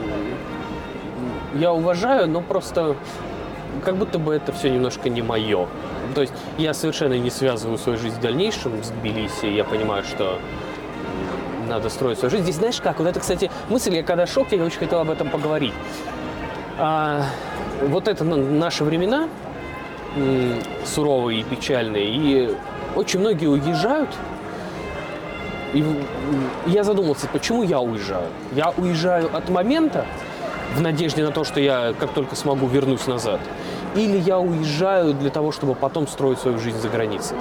я 1.55 1.73
уважаю, 1.73 2.27
но 2.29 2.41
просто 2.41 2.95
как 3.79 3.95
будто 3.97 4.19
бы 4.19 4.33
это 4.33 4.51
все 4.51 4.69
немножко 4.69 5.09
не 5.09 5.21
мое. 5.21 5.67
То 6.15 6.21
есть 6.21 6.33
я 6.57 6.73
совершенно 6.73 7.13
не 7.13 7.29
связываю 7.29 7.77
свою 7.77 7.97
жизнь 7.97 8.15
в 8.15 8.21
дальнейшем 8.21 8.83
с 8.83 8.89
Тбилиси. 8.89 9.45
Я 9.45 9.63
понимаю, 9.63 10.03
что 10.03 10.39
надо 11.67 11.89
строить 11.89 12.17
свою 12.17 12.31
жизнь. 12.31 12.43
Здесь 12.43 12.55
знаешь 12.55 12.81
как? 12.81 12.99
Вот 12.99 13.07
это, 13.07 13.19
кстати, 13.19 13.51
мысль, 13.69 13.95
я 13.95 14.03
когда 14.03 14.25
шок, 14.25 14.51
я 14.51 14.63
очень 14.63 14.79
хотел 14.79 14.99
об 14.99 15.09
этом 15.09 15.29
поговорить. 15.29 15.73
А, 16.77 17.25
вот 17.83 18.07
это 18.07 18.23
на- 18.23 18.37
наши 18.37 18.83
времена, 18.83 19.27
суровые 20.85 21.41
и 21.41 21.43
печальные, 21.43 22.07
и 22.07 22.55
очень 22.95 23.19
многие 23.19 23.47
уезжают. 23.47 24.09
И 25.73 25.85
я 26.65 26.83
задумался, 26.83 27.27
почему 27.31 27.61
я 27.61 27.79
уезжаю? 27.79 28.27
Я 28.55 28.73
уезжаю 28.75 29.29
от 29.35 29.49
момента, 29.49 30.05
в 30.75 30.81
надежде 30.81 31.23
на 31.23 31.31
то, 31.31 31.43
что 31.43 31.59
я 31.59 31.93
как 31.99 32.11
только 32.13 32.35
смогу 32.35 32.67
вернусь 32.67 33.05
назад, 33.07 33.39
или 33.95 34.17
я 34.17 34.39
уезжаю 34.39 35.13
для 35.13 35.29
того, 35.29 35.51
чтобы 35.51 35.75
потом 35.75 36.07
строить 36.07 36.39
свою 36.39 36.59
жизнь 36.59 36.79
за 36.79 36.89
границей. 36.89 37.37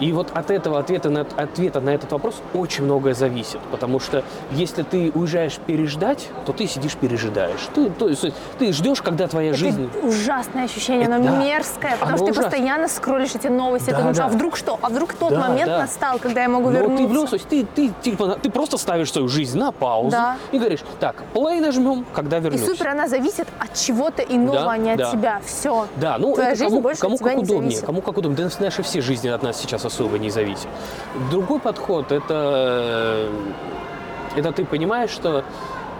И 0.00 0.12
вот 0.12 0.28
от 0.34 0.50
этого 0.50 0.78
ответа 0.78 1.10
на, 1.10 1.20
ответа 1.22 1.80
на 1.80 1.90
этот 1.90 2.12
вопрос 2.12 2.36
очень 2.54 2.84
многое 2.84 3.14
зависит. 3.14 3.60
Потому 3.70 4.00
что 4.00 4.22
если 4.52 4.82
ты 4.82 5.10
уезжаешь 5.14 5.56
переждать, 5.58 6.28
то 6.44 6.52
ты 6.52 6.66
сидишь 6.66 6.94
пережидаешь. 6.96 7.68
Ты, 7.74 7.90
то 7.90 8.08
есть, 8.08 8.26
ты 8.58 8.72
ждешь, 8.72 9.00
когда 9.02 9.26
твоя 9.26 9.54
жизнь... 9.54 9.88
Это 9.94 10.06
ужасное 10.06 10.64
ощущение, 10.64 11.06
оно 11.06 11.22
да. 11.24 11.36
мерзкое, 11.36 11.92
потому 11.92 12.08
Оно 12.08 12.16
что 12.16 12.26
ты 12.26 12.32
ужасно. 12.32 12.50
постоянно 12.50 12.88
скроллишь 12.88 13.34
эти 13.34 13.46
новости, 13.46 13.90
Да, 13.90 13.92
ты 13.92 13.98
думаешь, 13.98 14.16
да. 14.16 14.24
а 14.26 14.28
вдруг 14.28 14.56
что? 14.56 14.78
А 14.82 14.88
вдруг 14.88 15.14
тот 15.14 15.30
Да, 15.30 15.40
момент 15.40 15.66
да. 15.66 15.78
настал, 15.78 16.18
когда 16.18 16.42
я 16.42 16.48
могу 16.48 16.66
Но 16.70 16.78
вернуться? 16.78 16.96
ты 16.98 17.06
в 17.06 17.12
любом 17.12 17.28
случае, 17.28 17.46
ты, 17.48 17.66
ты, 17.74 17.92
типа, 18.02 18.38
ты 18.42 18.50
просто 18.50 18.76
ставишь 18.76 19.12
свою 19.12 19.28
жизнь 19.28 19.58
на 19.58 19.72
паузу 19.72 20.10
Да. 20.10 20.36
и 20.52 20.58
говоришь, 20.58 20.80
так, 21.00 21.22
play 21.34 21.60
нажмем, 21.60 22.04
когда 22.12 22.38
И 22.38 22.40
вернусь. 22.40 22.64
супер, 22.66 22.88
она 22.88 23.08
зависит 23.08 23.46
от 23.58 23.72
чего-то 23.74 24.22
иного, 24.22 24.56
Да, 24.60 24.70
а 24.72 24.76
не 24.76 24.90
от 24.92 24.98
да. 24.98 25.10
тебя. 25.10 25.40
Все. 25.44 25.86
Да, 25.96 26.16
ну 26.18 26.34
Твоя 26.34 26.50
это 26.50 26.58
жизнь 26.58 26.82
кому, 26.82 26.94
кому 26.98 27.14
от 27.14 27.20
как 27.22 27.36
не 27.36 27.42
удобнее, 27.44 27.80
кому 27.80 28.02
как 28.02 28.18
удобнее. 28.18 28.48
Да, 28.48 28.64
наши 28.64 28.82
все 28.82 29.00
жизни 29.00 29.28
от 29.28 29.42
нас 29.42 29.56
сейчас 29.56 29.85
особо 29.86 30.18
не 30.18 30.30
зависит. 30.30 30.68
Другой 31.30 31.60
подход 31.60 32.12
это, 32.12 33.28
это 34.36 34.52
ты 34.52 34.64
понимаешь, 34.64 35.10
что 35.10 35.44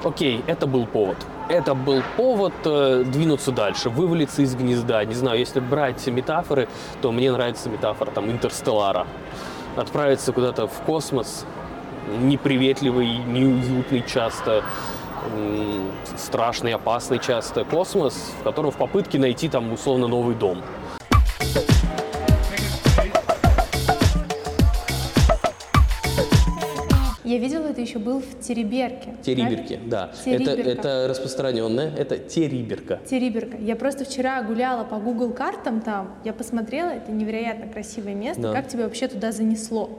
окей, 0.05 0.43
это 0.47 0.66
был 0.66 0.87
повод. 0.87 1.16
Это 1.49 1.75
был 1.75 2.02
повод 2.16 2.55
э, 2.64 3.05
двинуться 3.07 3.52
дальше, 3.52 3.88
вывалиться 3.88 4.43
из 4.43 4.55
гнезда. 4.57 5.05
Не 5.05 5.14
знаю, 5.14 5.38
если 5.38 5.61
брать 5.61 6.05
метафоры, 6.09 6.69
то 7.00 7.12
мне 7.12 7.31
нравится 7.31 7.69
метафора 7.69 8.11
там 8.11 8.31
интерстеллара. 8.31 9.07
Отправиться 9.76 10.33
куда-то 10.33 10.66
в 10.66 10.81
космос, 10.87 11.45
неприветливый, 12.21 13.19
неуютный 13.19 14.02
часто, 14.07 14.64
страшный, 16.16 16.73
опасный 16.75 17.19
часто 17.19 17.64
космос, 17.64 18.33
в 18.40 18.45
котором 18.45 18.71
в 18.71 18.76
попытке 18.76 19.19
найти 19.19 19.49
там 19.49 19.73
условно 19.73 20.09
новый 20.09 20.35
дом. 20.35 20.62
Я 27.37 27.43
видела, 27.43 27.71
ты 27.75 27.83
еще 27.83 27.99
был 27.99 28.21
в 28.21 28.40
Тереберке. 28.40 29.14
Териберки, 29.23 29.78
да. 29.85 30.11
Териберка. 30.25 30.52
Это, 30.71 30.71
это 30.71 31.07
распространенное, 31.07 31.93
это 31.95 32.16
териберка. 32.16 32.99
Териберка. 33.05 33.59
Я 33.59 33.76
просто 33.76 34.07
вчера 34.07 34.40
гуляла 34.43 34.85
по 34.85 34.97
Google 34.97 35.35
картам 35.35 35.83
там, 35.83 36.14
я 36.25 36.33
посмотрела, 36.33 36.88
это 36.88 37.12
невероятно 37.12 37.66
красивое 37.66 38.14
место. 38.14 38.40
Да. 38.40 38.52
Как 38.55 38.69
тебя 38.69 38.85
вообще 38.85 39.07
туда 39.09 39.33
занесло? 39.33 39.90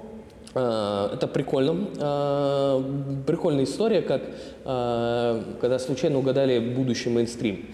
А, 0.56 1.14
Это 1.14 1.28
прикольно. 1.28 1.90
А, 2.00 2.84
Прикольная 3.28 3.66
история, 3.66 4.02
как 4.02 4.24
а, 4.66 5.44
когда 5.62 5.78
случайно 5.78 6.18
угадали 6.18 6.58
будущий 6.58 7.12
мейнстрим. 7.12 7.68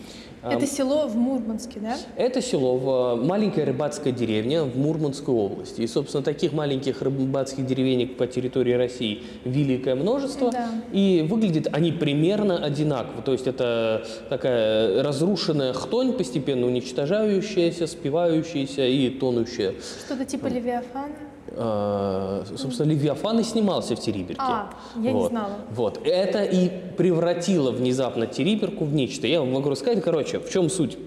А, 0.43 0.53
Это 0.53 0.67
село 0.67 1.07
в 1.07 1.15
Мурманске, 1.15 1.79
да? 1.79 1.95
Это 2.17 2.41
село, 2.41 2.77
в, 2.77 3.15
маленькая 3.23 3.65
рыбацкая 3.65 4.11
деревня 4.11 4.63
в 4.63 4.77
Мурманской 4.77 5.33
области. 5.33 5.81
И, 5.81 5.87
собственно, 5.87 6.21
таких 6.21 6.51
маленьких 6.51 7.01
рыбацких 7.01 7.65
деревенек 7.65 8.17
по 8.17 8.27
территории 8.27 8.73
России 8.73 9.23
великое 9.45 9.95
множество. 9.95 10.51
Да. 10.51 10.69
И 10.91 11.25
выглядят 11.29 11.69
они 11.71 11.93
примерно 11.93 12.57
одинаково. 12.57 13.21
То 13.21 13.31
есть 13.31 13.47
это 13.47 14.05
такая 14.29 15.01
разрушенная 15.01 15.71
хтонь, 15.71 16.11
постепенно 16.11 16.67
уничтожающаяся, 16.67 17.87
спивающаяся 17.87 18.85
и 18.85 19.09
тонущая. 19.09 19.75
Что-то 20.05 20.25
типа 20.25 20.47
Левиафана? 20.47 21.15
А, 21.55 22.43
собственно, 22.57 22.89
Левиафан 22.91 23.39
и 23.39 23.43
снимался 23.43 23.95
в 23.95 23.99
Териберке. 23.99 24.41
А, 24.41 24.69
я 24.95 25.11
не 25.11 25.19
Вот. 25.19 25.29
знала. 25.29 25.55
Вот. 25.71 25.99
Это 26.03 26.43
и 26.43 26.69
превратило 26.97 27.71
внезапно 27.71 28.25
Териберку 28.27 28.85
в 28.85 28.93
нечто. 28.93 29.27
Я 29.27 29.39
вам 29.41 29.53
могу 29.53 29.69
рассказать, 29.69 30.03
короче, 30.03 30.39
в 30.39 30.49
чем 30.49 30.69
суть. 30.69 30.97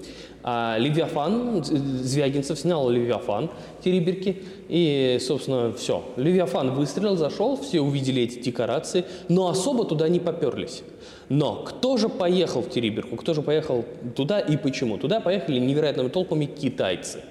А, 0.48 0.76
Левиафан, 0.78 1.64
Звягинцев 1.64 2.56
снял 2.56 2.88
Левиафан 2.88 3.50
Териберки, 3.82 4.42
и, 4.68 5.18
собственно, 5.20 5.72
все. 5.72 6.04
Левиафан 6.16 6.72
выстрелил, 6.72 7.16
зашел, 7.16 7.56
все 7.56 7.80
увидели 7.80 8.22
эти 8.22 8.38
декорации, 8.38 9.04
но 9.28 9.48
особо 9.48 9.84
туда 9.84 10.08
не 10.08 10.20
поперлись. 10.20 10.84
Но 11.28 11.56
кто 11.56 11.96
же 11.96 12.08
поехал 12.08 12.62
в 12.62 12.70
Териберку, 12.70 13.16
кто 13.16 13.34
же 13.34 13.42
поехал 13.42 13.84
туда 14.14 14.38
и 14.38 14.56
почему? 14.56 14.98
Туда 14.98 15.18
поехали 15.18 15.58
невероятными 15.58 16.08
толпами 16.08 16.44
китайцы. 16.44 17.22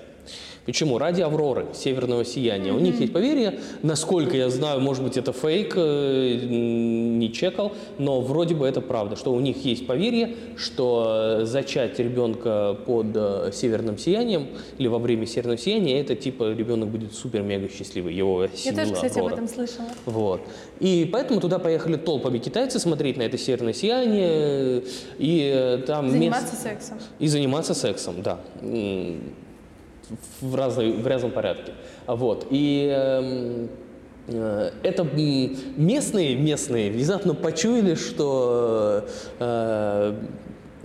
Почему? 0.66 0.98
Ради 0.98 1.22
Авроры, 1.22 1.68
северного 1.76 2.26
сияния. 2.26 2.74
У 2.74 2.80
них 2.80 3.00
есть 3.00 3.14
поверье, 3.14 3.60
насколько 3.84 4.36
я 4.36 4.50
знаю, 4.50 4.80
может 4.80 5.04
быть, 5.04 5.16
это 5.16 5.32
фейк, 5.32 5.74
э, 5.78 6.40
не 6.48 7.32
чекал, 7.32 7.72
но 8.00 8.20
вроде 8.22 8.56
бы 8.56 8.66
это 8.66 8.82
правда, 8.82 9.16
что 9.16 9.32
у 9.32 9.40
них 9.40 9.64
есть 9.64 9.86
поверье, 9.86 10.34
что 10.58 11.40
э, 11.42 11.46
зачать 11.46 12.00
ребенка 12.00 12.76
под 12.86 13.08
э, 13.14 13.52
северным 13.54 14.00
сиянием 14.00 14.48
или 14.80 14.88
во 14.88 14.98
время 14.98 15.28
северного 15.28 15.58
сияния, 15.60 16.02
это 16.02 16.16
типа 16.16 16.52
ребенок 16.54 16.90
будет 16.90 17.14
супер-мега 17.14 17.70
счастливый, 17.70 18.16
его 18.16 18.44
Я 18.44 18.50
осенила 18.50 18.80
тоже, 18.82 18.94
кстати, 18.96 19.14
об 19.20 19.26
Аврора. 19.26 19.34
этом 19.36 19.48
слышала. 19.48 19.88
Вот. 20.06 20.42
И 20.80 21.08
поэтому 21.14 21.40
туда 21.42 21.60
поехали 21.60 21.96
толпами 21.96 22.40
китайцы 22.40 22.80
смотреть 22.80 23.18
на 23.18 23.22
это 23.24 23.38
северное 23.38 23.74
сияние 23.74 24.84
и 25.20 25.84
там 25.86 26.06
мест- 26.06 26.14
Заниматься 26.14 26.56
сексом. 26.56 26.98
и 27.20 27.28
заниматься 27.28 27.74
сексом, 27.76 28.16
да, 28.24 28.40
в, 30.42 30.56
разной, 30.56 30.94
в 30.94 31.08
разном 31.08 31.32
порядке. 31.32 31.74
Вот. 32.08 32.48
И 32.50 32.88
эм, 32.92 33.70
э, 34.28 34.72
это 34.84 35.04
местные, 35.78 36.36
местные 36.36 36.92
внезапно 36.92 37.34
почуяли, 37.34 37.96
что 37.96 39.08
э, 39.40 40.14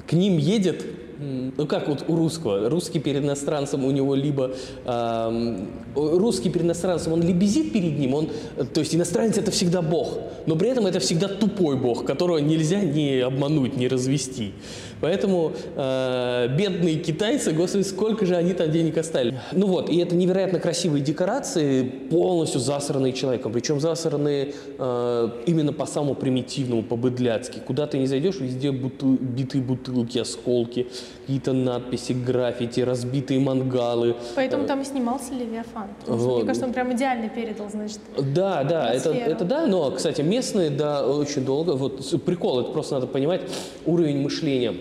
к 0.06 0.12
ним 0.12 0.38
едет, 0.38 0.84
ну 1.20 1.66
как 1.66 1.88
вот 1.88 2.04
у 2.08 2.16
русского, 2.16 2.70
русский 2.70 2.98
перед 2.98 3.22
иностранцем 3.22 3.84
у 3.84 3.90
него 3.90 4.14
либо, 4.14 4.52
эм, 4.86 5.68
русский 5.94 6.48
перед 6.48 6.64
иностранцем, 6.64 7.12
он 7.12 7.22
лебезит 7.22 7.72
перед 7.72 7.98
ним, 7.98 8.14
он, 8.14 8.30
э, 8.56 8.64
то 8.64 8.80
есть 8.80 8.94
иностранец 8.94 9.36
это 9.36 9.50
всегда 9.50 9.82
бог, 9.82 10.18
но 10.46 10.56
при 10.56 10.70
этом 10.70 10.86
это 10.86 10.98
всегда 11.00 11.28
тупой 11.28 11.76
бог, 11.76 12.06
которого 12.06 12.38
нельзя 12.38 12.80
ни 12.80 13.18
обмануть, 13.18 13.76
ни 13.76 13.86
развести. 13.86 14.52
Поэтому 15.00 15.52
э, 15.76 16.48
бедные 16.56 16.96
китайцы, 16.96 17.52
господи, 17.52 17.82
сколько 17.82 18.26
же 18.26 18.36
они 18.36 18.52
там 18.52 18.70
денег 18.70 18.98
оставили. 18.98 19.38
Ну 19.52 19.66
вот, 19.66 19.88
и 19.88 19.98
это 19.98 20.14
невероятно 20.14 20.58
красивые 20.58 21.02
декорации, 21.02 21.82
полностью 21.84 22.60
засранные 22.60 23.12
человеком. 23.12 23.52
Причем 23.52 23.80
засранные 23.80 24.54
э, 24.78 25.28
именно 25.46 25.72
по 25.72 25.86
самому 25.86 26.14
примитивному, 26.14 26.82
по-быдляцки. 26.82 27.60
Куда 27.66 27.86
ты 27.86 27.98
не 27.98 28.06
зайдешь, 28.06 28.40
везде 28.40 28.70
бутыл- 28.70 29.18
битые 29.18 29.62
бутылки, 29.62 30.18
осколки, 30.18 30.88
какие-то 31.22 31.52
надписи, 31.52 32.12
граффити, 32.12 32.80
разбитые 32.80 33.40
мангалы. 33.40 34.16
Поэтому 34.34 34.66
там 34.66 34.82
и 34.82 34.84
снимался 34.84 35.32
Левиафан. 35.34 35.88
Вот. 36.06 36.38
мне 36.38 36.46
кажется, 36.46 36.66
он 36.66 36.72
прямо 36.72 36.92
идеально 36.92 37.28
передал, 37.28 37.70
значит. 37.70 38.00
Да, 38.34 38.64
да, 38.64 38.92
это, 38.92 39.10
это 39.12 39.44
да, 39.44 39.66
но, 39.66 39.90
кстати, 39.92 40.20
местные, 40.22 40.70
да, 40.70 41.06
очень 41.06 41.44
долго. 41.44 41.72
Вот 41.72 42.04
прикол, 42.24 42.60
это 42.60 42.70
просто 42.72 42.94
надо 42.94 43.06
понимать 43.06 43.42
уровень 43.86 44.20
мышления 44.20 44.74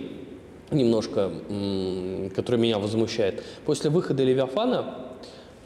немножко, 0.72 1.32
который 2.36 2.60
меня 2.60 2.80
возмущает. 2.80 3.44
После 3.66 3.90
выхода 3.90 4.24
Левиафана 4.24 4.96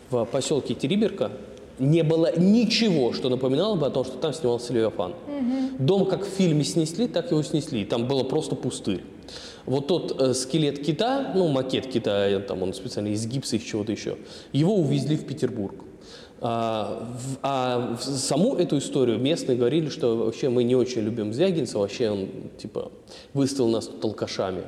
в 0.10 0.25
поселке 0.25 0.74
Териберка 0.74 1.31
не 1.79 2.03
было 2.03 2.38
ничего, 2.38 3.13
что 3.13 3.29
напоминало 3.29 3.75
бы 3.75 3.88
о 3.88 3.89
том, 3.89 4.05
что 4.05 4.17
там 4.17 4.33
снимался 4.33 4.74
Левиафан. 4.74 5.13
Дом 5.79 6.05
как 6.05 6.24
в 6.24 6.29
фильме 6.29 6.63
снесли, 6.63 7.07
так 7.07 7.31
его 7.31 7.41
снесли. 7.43 7.83
Там 7.83 8.07
было 8.07 8.24
просто 8.24 8.55
пустырь. 8.55 9.03
Вот 9.65 9.88
тот 9.88 10.22
э, 10.22 10.33
скелет 10.33 10.86
кита, 10.86 11.31
ну 11.36 11.48
макет 11.48 11.88
кита, 11.88 12.39
там 12.41 12.62
он 12.63 12.74
специально 12.74 13.07
из 13.07 13.25
гипса, 13.25 13.55
из 13.55 13.63
чего-то 13.63 13.93
еще, 13.93 14.17
его 14.51 14.75
увезли 14.75 15.15
в 15.15 15.25
Петербург. 15.25 15.75
А, 16.41 17.07
в- 17.17 17.38
а 17.41 17.95
в 17.98 18.03
саму 18.03 18.55
эту 18.55 18.77
историю 18.79 19.17
местные 19.19 19.57
говорили, 19.57 19.88
что 19.88 20.17
вообще 20.17 20.50
мы 20.50 20.65
не 20.65 20.75
очень 20.75 21.01
любим 21.01 21.31
Звягинца, 21.33 21.79
вообще 21.79 22.10
он 22.10 22.27
типа 22.57 22.91
выставил 23.33 23.69
нас 23.69 23.88
тут 23.88 24.03
алкашами. 24.03 24.63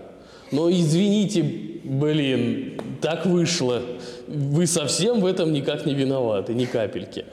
Но 0.56 0.72
извините, 0.72 1.44
блин, 1.84 2.80
так 3.02 3.26
вышло. 3.26 3.82
Вы 4.26 4.68
совсем 4.68 5.20
в 5.20 5.26
этом 5.26 5.52
никак 5.52 5.86
не 5.86 5.94
виноваты, 5.94 6.54
ни 6.54 6.64
капельки. 6.64 7.26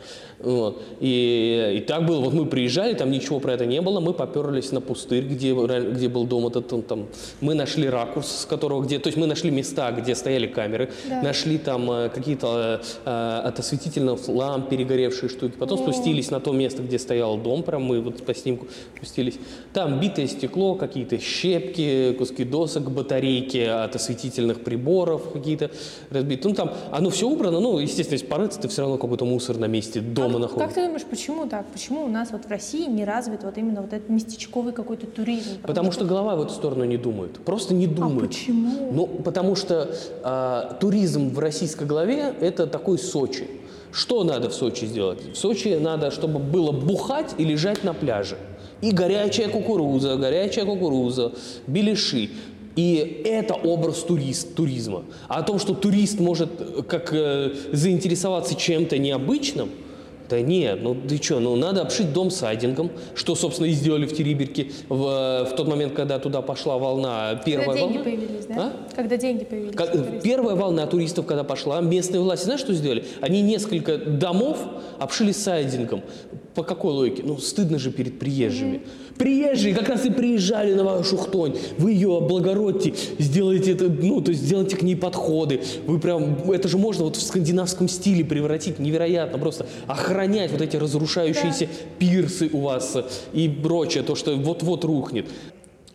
Вот. 0.43 0.83
И, 1.01 1.75
и 1.77 1.81
так 1.81 2.07
было. 2.07 2.21
Вот 2.21 2.35
мы 2.35 2.47
приезжали, 2.47 2.95
там 2.95 3.11
ничего 3.11 3.41
про 3.41 3.55
это 3.55 3.67
не 3.67 3.81
было. 3.81 4.01
Мы 4.01 4.13
поперлись 4.13 4.73
на 4.73 4.81
пустырь, 4.81 5.25
где, 5.25 5.55
где 5.55 6.09
был 6.09 6.25
дом 6.25 6.47
этот. 6.47 6.73
он 6.73 6.83
там. 6.83 7.07
Мы 7.41 7.55
нашли 7.55 7.89
ракурс, 7.89 8.43
с 8.43 8.47
которого 8.47 8.83
где... 8.83 8.99
То 8.99 9.09
есть 9.09 9.19
мы 9.19 9.27
нашли 9.27 9.51
места, 9.51 9.91
где 9.93 10.15
стояли 10.15 10.47
камеры. 10.47 10.91
Да. 11.09 11.23
Нашли 11.23 11.59
там 11.59 11.91
э, 11.91 12.09
какие-то 12.09 12.83
э, 13.05 13.41
от 13.45 13.59
осветительных 13.59 14.29
ламп 14.29 14.69
перегоревшие 14.69 15.29
штуки. 15.29 15.55
Потом 15.59 15.79
спустились 15.79 16.31
на 16.31 16.41
то 16.41 16.53
место, 16.53 16.83
где 16.83 16.99
стоял 16.99 17.37
дом. 17.37 17.63
Прям 17.63 17.85
мы 17.85 18.01
вот 18.01 18.25
по 18.25 18.35
снимку 18.35 18.67
спустились. 18.97 19.39
Там 19.73 20.01
битое 20.01 20.27
стекло, 20.27 20.75
какие-то 20.75 21.19
щепки, 21.19 22.15
куски 22.19 22.45
досок, 22.45 22.91
батарейки 22.91 23.59
от 23.59 23.95
осветительных 23.95 24.63
приборов 24.63 25.33
какие-то 25.33 25.71
разбиты. 26.11 26.49
Ну 26.49 26.55
там 26.55 26.73
оно 26.91 27.11
все 27.11 27.29
убрано. 27.29 27.61
Ну, 27.61 27.79
естественно, 27.79 28.15
если 28.15 28.27
порыться, 28.27 28.61
ты 28.61 28.69
все 28.69 28.83
равно 28.83 28.97
какой-то 28.99 29.25
мусор 29.25 29.59
на 29.59 29.67
месте 29.67 30.01
дома 30.01 30.32
Как, 30.33 30.41
находишь. 30.43 30.65
как 30.67 30.75
ты 30.75 30.83
думаешь, 30.85 31.05
почему 31.05 31.47
так? 31.47 31.67
Почему 31.67 32.05
у 32.05 32.09
нас 32.09 32.31
вот 32.33 32.45
в 32.45 32.49
России 32.51 32.87
не 32.87 33.05
развит 33.05 33.43
вот 33.45 33.59
именно 33.59 33.83
вот 33.83 33.93
этот 33.93 34.09
местечковый 34.09 34.73
какой-то 34.73 35.07
туризм? 35.07 35.59
Потому 35.63 35.93
что 35.93 36.05
голова 36.05 36.37
в 36.37 36.43
эту 36.43 36.53
сторону 36.53 36.85
не 36.85 36.97
думает. 36.97 37.39
Просто 37.45 37.75
не 37.75 37.87
А 37.87 37.89
думает. 37.89 38.29
почему? 38.31 38.93
Ну, 38.93 39.07
потому 39.07 39.57
что 39.57 39.95
а, 40.23 40.77
туризм 40.81 41.31
в 41.31 41.39
российской 41.39 41.85
голове– 41.87 42.35
это 42.41 42.67
такой 42.67 42.99
Сочи. 42.99 43.47
Что 43.93 44.25
надо 44.25 44.49
в 44.49 44.55
Сочи 44.55 44.87
сделать? 44.87 45.35
В 45.35 45.37
Сочи 45.37 45.77
надо, 45.81 46.11
чтобы 46.11 46.39
было 46.39 46.73
бухать 46.73 47.35
и 47.39 47.45
лежать 47.45 47.85
на 47.85 47.93
пляже. 47.93 48.39
И 48.81 48.91
горячая 48.91 49.49
кукуруза, 49.49 50.17
горячая 50.17 50.65
кукуруза, 50.65 51.33
беляши. 51.67 52.31
И 52.75 53.23
это 53.27 53.53
образ 53.55 53.99
турист, 54.03 54.55
туризма. 54.55 55.03
А 55.29 55.41
о 55.41 55.43
том, 55.43 55.59
что 55.59 55.75
турист 55.75 56.19
может 56.19 56.49
э, 56.59 56.83
как 56.83 57.13
э, 57.13 57.53
заинтересоваться 57.71 58.55
чем-то 58.55 58.97
необычным, 58.97 59.69
да 60.33 60.41
нет, 60.41 60.79
ну 60.83 60.95
ты 60.95 61.23
что, 61.23 61.41
ну 61.41 61.57
надо 61.57 61.83
обшить 61.83 62.15
дом 62.15 62.31
сайдингом, 62.31 62.91
что, 63.15 63.35
собственно, 63.35 63.67
и 63.67 63.73
сделали 63.73 64.07
в 64.07 64.17
Териберке 64.17 64.71
в, 64.89 64.97
в 64.97 65.55
тот 65.55 65.69
момент, 65.69 65.93
когда 65.93 66.19
туда 66.19 66.41
пошла 66.41 66.79
волна, 66.79 67.39
первая 67.45 67.67
Когда 67.69 67.81
деньги 67.83 67.99
волна. 67.99 68.05
появились, 68.05 68.47
да? 68.47 68.55
А? 68.57 68.95
Когда 68.97 69.17
деньги 69.19 69.45
появились. 69.45 69.77
Как- 69.77 69.93
туристов. 69.93 70.23
первая 70.23 70.57
волна 70.57 70.87
туристов, 70.87 71.27
когда 71.27 71.45
пошла, 71.45 71.83
местные 71.83 72.21
власти, 72.23 72.45
знаешь, 72.47 72.61
что 72.61 72.73
сделали? 72.73 73.05
Они 73.21 73.43
несколько 73.43 73.99
домов 73.99 74.59
обшили 74.99 75.33
сайдингом. 75.33 76.01
По 76.55 76.63
какой 76.63 76.93
логике? 76.95 77.23
Ну, 77.27 77.37
стыдно 77.37 77.79
же 77.79 77.91
перед 77.93 78.19
приезжими. 78.19 78.83
Приезжие 79.19 79.75
как 79.75 79.89
раз 79.89 80.05
и 80.05 80.11
приезжали 80.11 80.75
на 80.75 80.85
вашу 80.85 81.17
хтонь. 81.17 81.57
Вы 81.79 81.93
ее 81.93 82.17
облагородьте, 82.17 82.95
сделайте 83.19 83.73
это, 83.73 83.89
ну, 83.89 84.21
то 84.21 84.31
есть 84.31 84.43
сделайте 84.43 84.77
к 84.77 84.83
ней 84.83 84.97
подходы. 84.97 85.61
Вы 85.87 85.99
прям, 85.99 86.51
это 86.51 86.69
же 86.69 86.79
можно 86.79 87.05
вот 87.05 87.17
в 87.17 87.23
скандинавском 87.23 87.89
стиле 87.89 88.25
превратить 88.25 88.79
невероятно, 88.79 89.39
просто 89.39 89.67
охранять 89.87 90.53
вот 90.53 90.61
эти 90.61 90.77
разрушающиеся 90.77 91.69
пирсы 91.99 92.51
у 92.53 92.61
вас 92.61 92.97
и 93.33 93.49
прочее, 93.49 94.03
то, 94.03 94.15
что 94.15 94.35
вот-вот 94.37 94.85
рухнет. 94.85 95.27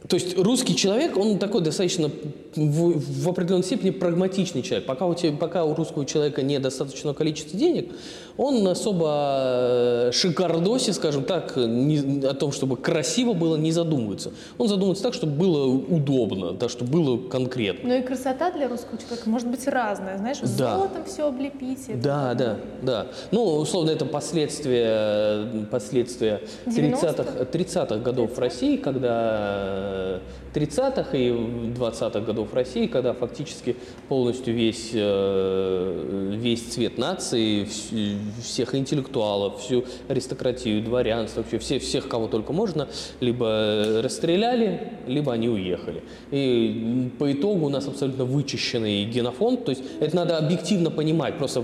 То 0.07 0.15
есть 0.15 0.37
русский 0.37 0.75
человек, 0.75 1.17
он 1.17 1.37
такой 1.37 1.61
достаточно 1.61 2.09
в, 2.55 3.23
в 3.23 3.29
определенной 3.29 3.63
степени 3.63 3.89
прагматичный 3.89 4.61
человек. 4.61 4.85
Пока 4.85 5.05
у, 5.05 5.13
тебя, 5.13 5.35
пока 5.35 5.65
у 5.65 5.75
русского 5.75 6.05
человека 6.05 6.43
недостаточное 6.43 7.13
количество 7.13 7.59
денег, 7.59 7.91
он 8.37 8.67
особо 8.67 10.09
э, 10.09 10.11
шикардосе, 10.13 10.93
скажем 10.93 11.23
так, 11.23 11.55
не- 11.57 12.25
о 12.25 12.33
том, 12.33 12.51
чтобы 12.51 12.77
красиво 12.77 13.33
было, 13.33 13.55
не 13.55 13.71
задумывается. 13.71 14.31
Он 14.57 14.67
задумывается 14.67 15.03
так, 15.03 15.13
чтобы 15.13 15.33
было 15.33 15.65
удобно, 15.67 16.51
да, 16.53 16.69
чтобы 16.69 16.91
было 16.91 17.17
конкретно. 17.29 17.89
Но 17.89 17.95
и 17.95 18.01
красота 18.01 18.51
для 18.51 18.67
русского 18.67 18.97
человека 18.99 19.29
может 19.29 19.47
быть 19.47 19.67
разная, 19.67 20.17
знаешь, 20.17 20.37
Да. 20.41 20.75
золотом 20.75 21.05
все 21.05 21.27
облепите. 21.27 21.93
Да, 21.95 22.33
да, 22.35 22.57
да. 22.81 23.07
Ну, 23.31 23.43
условно, 23.55 23.89
это 23.89 24.05
последствия, 24.05 25.65
последствия 25.71 26.41
30-х, 26.67 27.43
30-х 27.51 27.97
годов 27.97 28.35
в 28.35 28.39
России, 28.39 28.77
когда 28.77 30.19
30-х 30.57 31.15
и 31.17 31.29
20-х 31.29 32.19
годов 32.21 32.53
России, 32.53 32.87
когда 32.87 33.13
фактически 33.13 33.75
полностью 34.09 34.55
весь, 34.55 34.89
э, 34.93 36.33
весь 36.35 36.63
цвет 36.63 36.97
нации, 36.97 37.63
вс- 37.65 38.17
всех 38.41 38.73
интеллектуалов, 38.73 39.59
всю 39.61 39.85
аристократию, 40.07 40.81
дворянство, 40.83 41.41
вообще 41.41 41.59
все, 41.59 41.79
всех, 41.79 42.07
кого 42.07 42.27
только 42.27 42.53
можно, 42.53 42.87
либо 43.19 44.01
расстреляли, 44.03 44.93
либо 45.07 45.31
они 45.33 45.47
уехали. 45.49 46.03
И 46.31 47.09
по 47.19 47.31
итогу 47.31 47.67
у 47.67 47.69
нас 47.69 47.87
абсолютно 47.87 48.25
вычищенный 48.25 49.05
генофонд, 49.05 49.65
то 49.65 49.69
есть 49.71 49.83
это 49.99 50.15
надо 50.15 50.37
объективно 50.37 50.89
понимать, 50.89 51.37
просто 51.37 51.63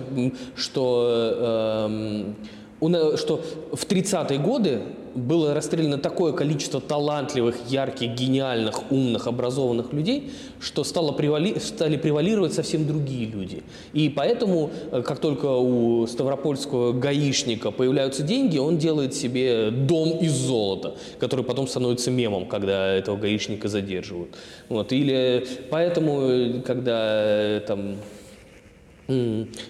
что, 0.56 2.34
на- 2.82 3.18
что 3.18 3.42
в 3.72 3.86
30-е 3.88 4.38
годы 4.40 4.82
было 5.16 5.54
расстреляно 5.54 5.98
такое 5.98 6.34
количество 6.34 6.82
талантливых, 6.82 7.56
ярких, 7.70 8.12
гениальных, 8.12 8.92
умных, 8.92 9.28
образованных 9.28 9.94
людей, 9.94 10.32
что 10.60 10.84
стало 10.84 11.12
превали- 11.12 11.60
стали 11.60 11.98
превалировать 11.98 12.54
совсем 12.54 12.88
другие 12.88 13.26
люди. 13.28 13.64
И 13.94 14.10
поэтому, 14.10 14.72
э, 14.92 15.02
как 15.02 15.20
только 15.20 15.46
у 15.46 16.08
ставропольского 16.08 16.94
гаишника 16.94 17.72
появляются 17.72 18.24
деньги, 18.24 18.58
он 18.58 18.78
делает 18.78 19.14
себе 19.14 19.72
дом 19.72 20.18
из 20.20 20.34
золота, 20.34 20.96
который 21.20 21.46
потом 21.46 21.68
становится 21.68 22.12
мемом, 22.12 22.48
когда 22.48 22.94
этого 22.94 23.18
гаишника 23.18 23.68
задерживают. 23.68 24.36
Вот. 24.70 24.92
Или 24.92 25.46
поэтому, 25.70 26.22
э, 26.22 26.62
когда 26.62 27.24
э, 27.24 27.62
там 27.68 27.96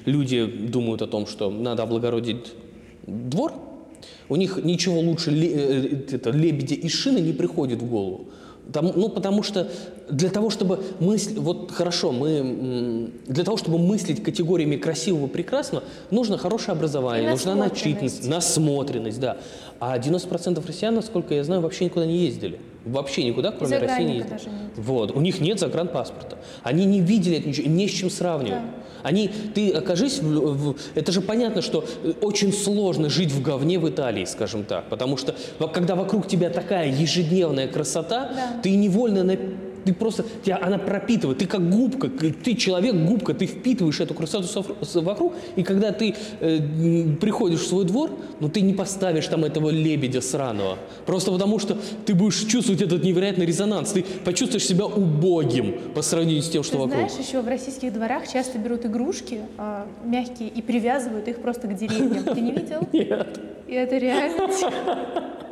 люди 0.06 0.46
думают 0.46 1.02
о 1.02 1.08
том, 1.08 1.26
что 1.26 1.50
надо 1.50 1.84
облагородить 1.84 2.54
двор, 3.08 3.54
у 4.30 4.36
них 4.36 4.58
ничего 4.64 5.00
лучше 5.00 5.32
э, 5.32 6.16
это, 6.16 6.32
лебедя 6.32 6.76
и 6.76 6.88
шины 6.88 7.20
не 7.20 7.34
приходит 7.34 7.82
в 7.82 7.90
голову. 7.90 8.26
Там, 8.72 8.92
ну, 8.96 9.10
потому 9.10 9.44
что 9.44 9.68
для 10.10 10.30
того, 10.30 10.50
чтобы 10.50 10.82
мыслить, 11.00 11.38
вот 11.38 11.72
хорошо, 11.72 12.14
мы, 12.14 13.12
для 13.28 13.44
того, 13.44 13.58
чтобы 13.58 13.78
мыслить 13.78 14.24
категориями 14.24 14.78
красивого, 14.78 15.28
прекрасного, 15.28 15.84
нужно 16.12 16.38
хорошее 16.38 16.72
образование, 16.72 17.30
нужна 17.30 17.56
начитанность, 17.56 18.26
насмотренность, 18.26 19.20
да. 19.20 19.38
А 19.80 19.98
90% 19.98 20.66
россиян, 20.66 20.96
насколько 20.96 21.34
я 21.34 21.44
знаю, 21.44 21.62
вообще 21.62 21.86
никуда 21.86 22.06
не 22.06 22.20
ездили. 22.20 22.60
Вообще 22.86 23.26
никуда, 23.26 23.52
кроме 23.52 23.80
России, 23.80 24.04
не 24.04 24.18
ездили. 24.18 24.40
Вот. 24.78 25.12
У 25.12 25.20
них 25.20 25.42
нет 25.42 25.60
загранпаспорта. 25.60 26.38
Они 26.64 26.86
не 26.86 27.02
видели 27.02 27.38
это 27.40 27.50
ничего, 27.50 27.70
не 27.70 27.88
с 27.88 27.92
чем 27.92 28.10
сравнивать. 28.10 28.62
Они, 29.04 29.30
ты 29.54 29.70
окажись, 29.72 30.20
в- 30.20 30.72
в- 30.72 30.76
это 30.96 31.12
же 31.12 31.22
понятно, 31.22 31.62
что 31.62 31.86
э, 32.04 32.14
очень 32.22 32.52
сложно 32.54 33.10
жить 33.10 33.32
в 33.32 33.42
говне 33.42 33.78
в 33.80 33.88
Италии, 33.90 34.26
скажем 34.26 34.64
так, 34.64 34.90
потому 34.90 35.18
что 35.18 35.36
когда 35.74 35.96
вокруг 35.96 36.28
тебя 36.28 36.50
такая 36.50 36.88
ежедневная 36.90 37.68
красота, 37.68 38.32
Да. 38.34 38.62
ты 38.64 38.76
невольно 38.76 39.24
на- 39.24 39.38
ты 39.86 39.94
просто, 39.94 40.26
тебя 40.44 40.60
она 40.62 40.78
пропитывает, 40.78 41.38
ты 41.38 41.46
как 41.46 41.70
губка, 41.70 42.10
ты 42.10 42.56
человек-губка, 42.56 43.34
ты 43.34 43.46
впитываешь 43.46 44.00
эту 44.00 44.14
красоту 44.14 44.48
вокруг, 45.02 45.34
и 45.56 45.64
когда 45.64 45.92
ты 45.92 46.16
э, 46.40 46.60
приходишь 47.20 47.62
в 47.62 47.68
свой 47.68 47.86
двор, 47.86 48.12
ну 48.40 48.50
ты 48.50 48.62
не 48.62 48.74
поставишь 48.74 49.28
там 49.28 49.44
этого 49.44 49.70
лебедя 49.70 50.22
сраного, 50.22 50.78
просто 51.06 51.32
потому 51.32 51.60
что 51.60 51.78
ты 52.06 52.14
будешь 52.14 52.40
чувствовать 52.46 52.82
этот 52.82 53.04
невероятный 53.04 53.46
резонанс, 53.46 53.92
ты 53.92 54.04
почувствуешь 54.24 54.66
себя 54.66 54.86
убогим 54.86 55.76
по 55.94 56.02
сравнению 56.02 56.44
с 56.44 56.50
тем, 56.50 56.64
что 56.64 56.74
Ты 56.74 56.84
вокруг. 56.84 57.10
знаешь, 57.10 57.28
еще 57.28 57.42
в 57.42 57.48
российских 57.48 57.94
дворах 57.94 58.28
часто 58.32 58.58
берут 58.58 58.86
игрушки 58.86 59.42
а, 59.58 59.88
мягкие 60.04 60.50
и 60.50 60.62
привязывают 60.62 61.28
их 61.28 61.42
просто 61.42 61.68
к 61.68 61.76
деревьям. 61.76 62.24
Ты 62.24 62.42
не 62.42 62.52
видел? 62.52 62.88
Нет. 62.94 63.40
И 63.68 63.74
это 63.74 63.98
реально. 63.98 64.50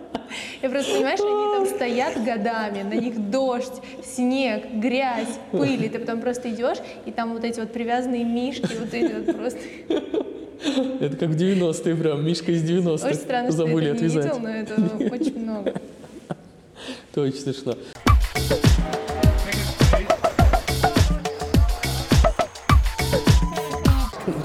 Я 0.61 0.69
просто, 0.69 0.93
понимаешь, 0.93 1.19
они 1.19 1.67
там 1.67 1.75
стоят 1.75 2.23
годами, 2.23 2.83
на 2.83 2.93
них 2.93 3.29
дождь, 3.29 3.81
снег, 4.03 4.65
грязь, 4.73 5.39
пыль, 5.51 5.85
и 5.85 5.89
ты 5.89 5.99
потом 5.99 6.21
просто 6.21 6.49
идешь, 6.49 6.77
и 7.05 7.11
там 7.11 7.33
вот 7.33 7.43
эти 7.43 7.59
вот 7.59 7.71
привязанные 7.71 8.23
мишки, 8.23 8.77
вот 8.79 8.93
эти 8.93 9.13
вот 9.13 9.35
просто... 9.37 9.59
Это 10.99 11.17
как 11.17 11.29
в 11.29 11.35
90-е 11.35 11.95
прям, 11.95 12.23
Мишка 12.23 12.51
из 12.51 12.63
90-х. 12.63 13.07
Очень 13.07 13.15
странно, 13.17 13.51
что 13.51 13.63
ты 13.63 13.67
Забыли 13.67 13.89
это 13.89 13.99
не 14.03 14.07
отвязать. 14.07 14.25
видел, 14.25 14.39
но 14.39 14.49
это 14.49 14.75
очень 15.15 15.39
много. 15.39 15.73
Это 17.11 17.21
очень 17.21 17.39
смешно. 17.39 17.73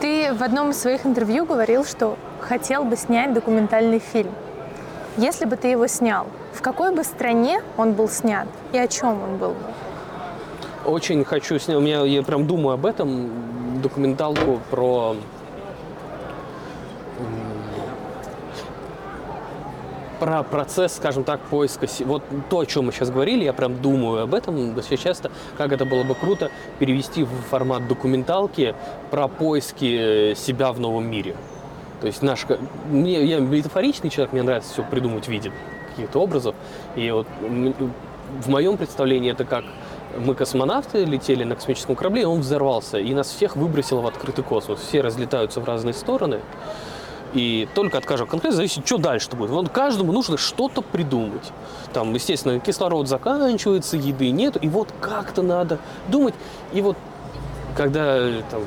Ты 0.01 0.33
в 0.33 0.43
одном 0.43 0.71
из 0.71 0.79
своих 0.79 1.05
интервью 1.07 1.45
говорил, 1.45 1.85
что 1.85 2.19
хотел 2.41 2.85
бы 2.85 2.97
снять 2.97 3.33
документальный 3.33 3.99
фильм. 3.99 4.33
Если 5.19 5.47
бы 5.47 5.57
ты 5.57 5.69
его 5.69 5.87
снял, 5.87 6.27
в 6.53 6.61
какой 6.61 6.95
бы 6.95 7.03
стране 7.03 7.63
он 7.79 7.95
был 7.95 8.07
снят 8.07 8.47
и 8.73 8.79
о 8.79 8.87
чем 8.87 9.23
он 9.23 9.39
был 9.39 9.51
бы? 9.51 9.65
Очень 10.85 11.25
хочу 11.25 11.59
снять, 11.59 11.79
у 11.79 11.81
меня, 11.81 12.03
я 12.03 12.23
прям 12.23 12.47
думаю 12.47 12.75
об 12.75 12.85
этом, 12.85 13.81
документалку 13.81 14.61
про... 14.71 15.17
Про 20.21 20.43
процесс, 20.43 20.97
скажем 20.97 21.25
так, 21.25 21.41
поиска... 21.41 21.87
Вот 22.05 22.23
то, 22.51 22.61
о 22.61 22.67
чем 22.67 22.87
мы 22.87 22.93
сейчас 22.93 23.11
говорили, 23.11 23.45
я 23.45 23.53
прям 23.53 23.81
думаю 23.81 24.23
об 24.23 24.35
этом 24.35 24.75
достаточно 24.75 25.11
часто, 25.11 25.31
как 25.57 25.73
это 25.73 25.87
было 25.87 26.05
бы 26.05 26.15
круто 26.15 26.51
перевести 26.79 27.25
в 27.25 27.31
формат 27.51 27.89
документалки 27.89 28.75
про 29.11 29.29
поиски 29.29 30.33
э, 30.33 30.35
себя 30.35 30.73
в 30.73 30.81
новом 30.81 31.11
мире. 31.11 31.37
То 32.01 32.07
есть 32.07 32.23
наш... 32.23 32.47
Мне, 32.91 33.25
я 33.25 33.39
метафоричный 33.39 34.11
человек, 34.11 34.33
мне 34.33 34.43
нравится 34.43 34.73
все 34.73 34.83
придумать 34.83 35.27
в 35.27 35.29
виде 35.29 35.53
каких-то 35.91 36.21
образов. 36.21 36.55
И 36.95 37.11
вот 37.11 37.27
в 37.39 38.49
моем 38.49 38.77
представлении 38.77 39.31
это 39.31 39.45
как 39.45 39.65
мы 40.19 40.35
космонавты 40.35 41.05
летели 41.05 41.45
на 41.45 41.55
космическом 41.55 41.95
корабле, 41.95 42.23
и 42.23 42.25
он 42.25 42.41
взорвался, 42.41 42.99
и 42.99 43.15
нас 43.15 43.29
всех 43.29 43.57
выбросило 43.57 44.01
в 44.01 44.07
открытый 44.07 44.45
космос. 44.45 44.81
Все 44.81 45.01
разлетаются 45.01 45.61
в 45.61 45.65
разные 45.65 45.95
стороны. 45.95 46.41
И 47.35 47.69
только 47.75 47.99
от 47.99 48.07
каждого 48.07 48.29
конкретно 48.29 48.57
зависит, 48.57 48.87
что 48.87 48.99
дальше 48.99 49.29
будет. 49.33 49.51
Вот 49.51 49.69
каждому 49.69 50.13
нужно 50.13 50.39
что-то 50.39 50.81
придумать. 50.81 51.53
Там, 51.93 52.15
естественно, 52.15 52.59
кислород 52.61 53.09
заканчивается, 53.09 53.97
еды 53.97 54.31
нет, 54.31 54.57
и 54.63 54.69
вот 54.69 54.89
как-то 55.01 55.43
надо 55.43 55.79
думать. 56.09 56.35
И 56.73 56.81
вот 56.81 56.97
когда 57.77 58.17
там, 58.51 58.63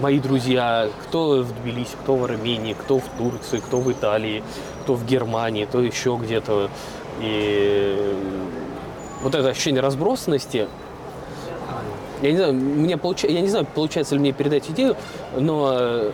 мои 0.00 0.18
друзья, 0.18 0.88
кто 1.04 1.42
в 1.42 1.52
Тбилиси, 1.52 1.96
кто 2.02 2.16
в 2.16 2.24
Армении, 2.24 2.74
кто 2.74 2.98
в 2.98 3.04
Турции, 3.18 3.58
кто 3.58 3.78
в 3.78 3.90
Италии, 3.90 4.42
кто 4.82 4.94
в 4.94 5.04
Германии, 5.06 5.64
кто 5.64 5.80
еще 5.80 6.18
где-то. 6.20 6.70
И 7.20 8.14
вот 9.22 9.34
это 9.34 9.48
ощущение 9.48 9.80
разбросанности, 9.80 10.68
я 12.22 12.30
не 12.30 12.36
знаю, 12.36 12.54
мне 12.54 12.96
получа- 12.96 13.28
я 13.28 13.40
не 13.40 13.48
знаю, 13.48 13.66
получается 13.74 14.14
ли 14.14 14.20
мне 14.20 14.32
передать 14.32 14.70
идею, 14.70 14.96
но 15.36 16.12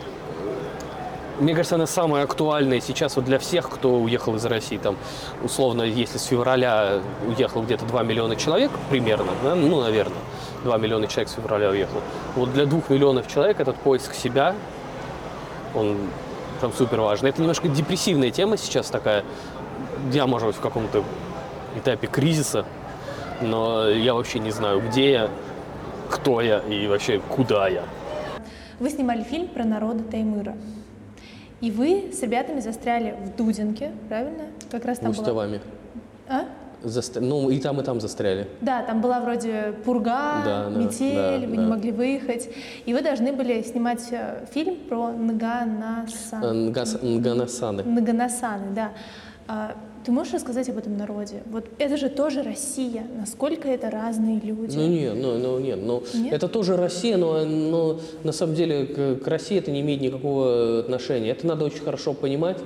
мне 1.40 1.55
кажется, 1.55 1.77
она 1.77 1.87
самая 1.87 2.25
актуальная 2.25 2.81
сейчас 2.81 3.16
вот 3.16 3.25
для 3.25 3.38
всех, 3.38 3.68
кто 3.71 3.99
уехал 4.01 4.35
из 4.37 4.45
России. 4.45 4.77
Там, 4.77 4.97
условно, 5.42 5.83
если 5.83 6.18
с 6.18 6.25
февраля 6.25 7.01
уехал 7.27 7.62
где-то 7.62 7.85
2 7.87 8.03
миллиона 8.03 8.37
человек, 8.37 8.71
примерно, 8.90 9.33
да, 9.42 9.55
ну, 9.55 9.81
наверное, 9.81 10.18
2 10.64 10.77
миллиона 10.79 11.07
человек 11.07 11.29
с 11.29 11.35
февраля 11.35 11.71
уехал. 11.71 12.01
Вот 12.37 12.53
для 12.53 12.66
2 12.66 12.83
миллионов 12.88 13.29
человек 13.29 13.61
этот 13.61 13.77
поиск 13.77 14.14
себя, 14.14 14.55
он 15.75 15.97
там 16.61 16.73
супер 16.73 17.01
важный. 17.01 17.31
Это 17.31 17.40
немножко 17.40 17.68
депрессивная 17.68 18.31
тема 18.31 18.57
сейчас 18.57 18.88
такая. 18.90 19.25
Я, 20.12 20.27
может 20.27 20.49
быть, 20.49 20.57
в 20.57 20.61
каком-то 20.61 21.03
этапе 21.77 22.07
кризиса, 22.07 22.64
но 23.40 23.88
я 23.88 24.14
вообще 24.14 24.38
не 24.38 24.51
знаю, 24.51 24.81
где 24.81 25.12
я, 25.12 25.31
кто 26.11 26.40
я 26.40 26.59
и 26.61 26.87
вообще 26.87 27.21
куда 27.21 27.68
я. 27.68 27.85
Вы 28.79 28.90
снимали 28.90 29.23
фильм 29.23 29.49
про 29.49 29.64
народы 29.64 30.05
Таймыра. 30.05 30.55
И 31.62 31.70
вы 31.70 32.11
с 32.12 32.20
ребятами 32.22 32.59
застряли 32.59 33.14
в 33.25 33.37
Дудинке, 33.37 33.92
правильно? 34.09 34.46
Как 34.70 34.85
раз 34.85 34.98
там 34.98 35.14
с 35.14 35.18
была... 35.18 35.46
А? 36.29 36.46
Заст- 36.83 37.20
Ну, 37.20 37.51
и 37.51 37.61
там, 37.61 37.81
и 37.81 37.85
там 37.85 38.01
застряли. 38.01 38.48
Да, 38.61 38.83
там 38.83 39.01
была 39.01 39.20
вроде 39.20 39.72
пурга, 39.85 40.42
Да, 40.44 40.68
да, 40.68 40.77
метель, 40.77 41.40
да, 41.42 41.46
вы 41.46 41.57
да. 41.57 41.62
не 41.62 41.68
могли 41.68 41.92
выехать. 41.92 42.51
И 42.85 42.92
вы 42.92 43.01
должны 43.01 43.33
были 43.33 43.62
снимать 43.62 44.09
э, 44.11 44.44
фильм 44.53 44.75
про 44.88 45.12
Нганасан. 45.12 46.42
Э, 46.42 46.53
Нганасаны. 46.53 47.85
Наганасаны, 47.85 48.75
да. 48.75 48.90
А, 50.03 50.05
ты 50.05 50.12
можешь 50.12 50.35
рассказать 50.35 50.69
об 50.69 50.79
этом 50.79 50.97
народе? 50.97 51.43
Вот 51.47 51.65
это 51.79 51.97
же 51.97 52.09
тоже 52.09 52.43
Россия. 52.43 53.07
Насколько 53.17 53.69
это 53.69 53.91
разные 53.91 54.41
люди? 54.41 54.77
Ну 54.77 54.87
нет, 54.87 55.15
ну, 55.17 55.38
ну 55.38 55.59
нет, 55.59 55.79
ну 55.83 56.03
Нет? 56.15 56.33
это 56.33 56.49
тоже 56.49 56.77
Россия, 56.77 57.17
но, 57.17 57.45
но 57.45 58.01
на 58.25 58.33
самом 58.33 58.55
деле 58.55 58.87
к, 58.87 59.25
к 59.25 59.27
России 59.29 59.59
это 59.59 59.71
не 59.71 59.81
имеет 59.81 60.01
никакого 60.01 60.81
отношения. 60.81 61.31
Это 61.31 61.47
надо 61.47 61.65
очень 61.65 61.83
хорошо 61.83 62.15
понимать. 62.15 62.59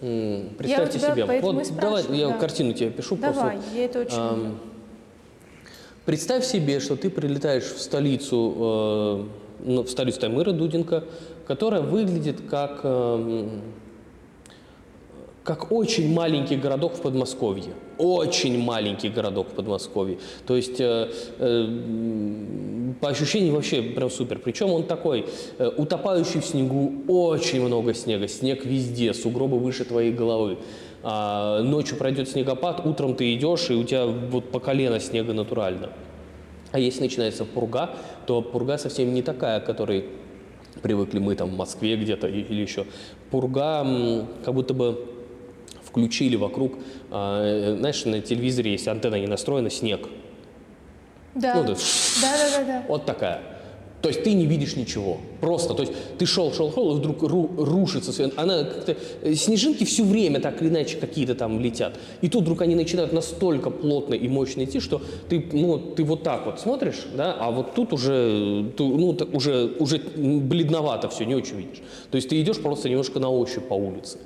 Представьте 0.00 0.98
тебя 0.98 1.14
себе. 1.14 1.40
Вот 1.40 1.76
давай 1.76 2.04
я 2.16 2.28
да. 2.28 2.34
картину 2.34 2.72
тебе 2.72 2.90
пишу 2.90 3.16
Давай, 3.16 3.56
просто. 3.56 3.76
я 3.76 3.84
это 3.84 4.00
очень 4.00 4.16
люблю. 4.16 4.54
Представь 6.06 6.44
себе, 6.46 6.80
что 6.80 6.96
ты 6.96 7.10
прилетаешь 7.10 7.64
в 7.64 7.78
столицу, 7.78 8.54
э, 8.58 9.24
ну, 9.66 9.82
в 9.82 9.90
столицу 9.90 10.20
Таймыра, 10.20 10.52
Дудинка, 10.52 11.04
которая 11.46 11.82
выглядит 11.82 12.40
как, 12.48 12.80
эм, 12.84 13.60
как 15.44 15.72
очень 15.72 16.12
маленький 16.12 16.56
городок 16.56 16.94
в 16.94 17.00
Подмосковье. 17.00 17.72
Очень 17.98 18.62
маленький 18.62 19.08
городок 19.08 19.48
в 19.48 19.52
Подмосковье. 19.52 20.18
То 20.46 20.54
есть 20.54 20.80
э, 20.80 21.10
э, 21.38 22.92
по 23.00 23.08
ощущениям 23.08 23.54
вообще 23.54 23.82
прям 23.82 24.10
супер. 24.10 24.38
Причем 24.38 24.70
он 24.70 24.84
такой, 24.84 25.26
э, 25.58 25.70
утопающий 25.76 26.40
в 26.40 26.44
снегу, 26.44 26.92
очень 27.08 27.62
много 27.62 27.94
снега, 27.94 28.28
снег 28.28 28.66
везде, 28.66 29.14
сугробы 29.14 29.58
выше 29.58 29.84
твоей 29.84 30.12
головы. 30.12 30.58
А, 31.02 31.62
ночью 31.62 31.96
пройдет 31.96 32.28
снегопад, 32.28 32.84
утром 32.84 33.14
ты 33.14 33.32
идешь, 33.34 33.70
и 33.70 33.74
у 33.74 33.84
тебя 33.84 34.04
вот 34.06 34.50
по 34.50 34.60
колено 34.60 35.00
снега 35.00 35.32
натурально. 35.32 35.90
А 36.72 36.78
если 36.78 37.00
начинается 37.00 37.46
пурга, 37.46 37.90
то 38.26 38.42
пурга 38.42 38.76
совсем 38.76 39.14
не 39.14 39.22
такая, 39.22 39.60
к 39.60 39.64
которой 39.64 40.04
привыкли 40.82 41.18
мы 41.18 41.34
там 41.34 41.48
в 41.48 41.56
Москве 41.56 41.96
где-то 41.96 42.28
или 42.28 42.60
еще. 42.60 42.84
Пурга 43.30 44.26
как 44.44 44.54
будто 44.54 44.74
бы 44.74 45.19
включили 45.90 46.36
вокруг, 46.36 46.74
а, 47.10 47.42
э, 47.42 47.76
знаешь, 47.78 48.04
на 48.04 48.20
телевизоре 48.20 48.72
есть 48.72 48.88
антенна 48.88 49.16
не 49.16 49.26
настроена, 49.26 49.70
снег. 49.70 50.08
Да. 51.34 51.54
ну, 51.54 51.62
да. 51.62 51.74
да, 52.22 52.58
да, 52.58 52.64
да. 52.64 52.84
Вот 52.88 53.06
такая. 53.06 53.40
То 54.02 54.08
есть 54.08 54.22
ты 54.22 54.32
не 54.32 54.46
видишь 54.46 54.76
ничего. 54.76 55.18
Просто. 55.40 55.74
То 55.74 55.82
есть 55.82 55.92
ты 56.18 56.24
шел, 56.24 56.52
шел, 56.52 56.72
шел, 56.72 56.96
и 56.96 56.98
вдруг 56.98 57.22
ру, 57.22 57.50
рушится. 57.56 58.30
Она 58.36 58.64
как-то... 58.64 58.96
э, 59.22 59.34
Снежинки 59.34 59.84
все 59.84 60.04
время 60.04 60.40
так 60.40 60.62
или 60.62 60.70
иначе 60.70 60.96
какие-то 60.96 61.34
там 61.34 61.60
летят. 61.60 61.98
И 62.22 62.28
тут 62.28 62.42
вдруг 62.42 62.62
они 62.62 62.74
начинают 62.74 63.12
настолько 63.12 63.70
плотно 63.70 64.14
и 64.14 64.26
мощно 64.28 64.64
идти, 64.64 64.80
что 64.80 65.02
ты, 65.28 65.46
ну, 65.52 65.78
ты 65.78 66.02
вот 66.02 66.22
так 66.22 66.46
вот 66.46 66.60
смотришь, 66.60 67.06
да, 67.14 67.36
а 67.38 67.50
вот 67.50 67.74
тут 67.74 67.92
уже, 67.92 68.72
ты, 68.76 68.84
ну, 68.84 69.12
так 69.12 69.34
уже, 69.34 69.74
уже 69.78 69.98
бледновато 69.98 71.08
все, 71.10 71.24
не 71.24 71.34
очень 71.34 71.56
видишь. 71.56 71.82
То 72.10 72.16
есть 72.16 72.28
ты 72.28 72.40
идешь 72.40 72.58
просто 72.58 72.88
немножко 72.88 73.20
на 73.20 73.28
ощупь 73.28 73.68
по 73.68 73.74
улице. 73.74 74.18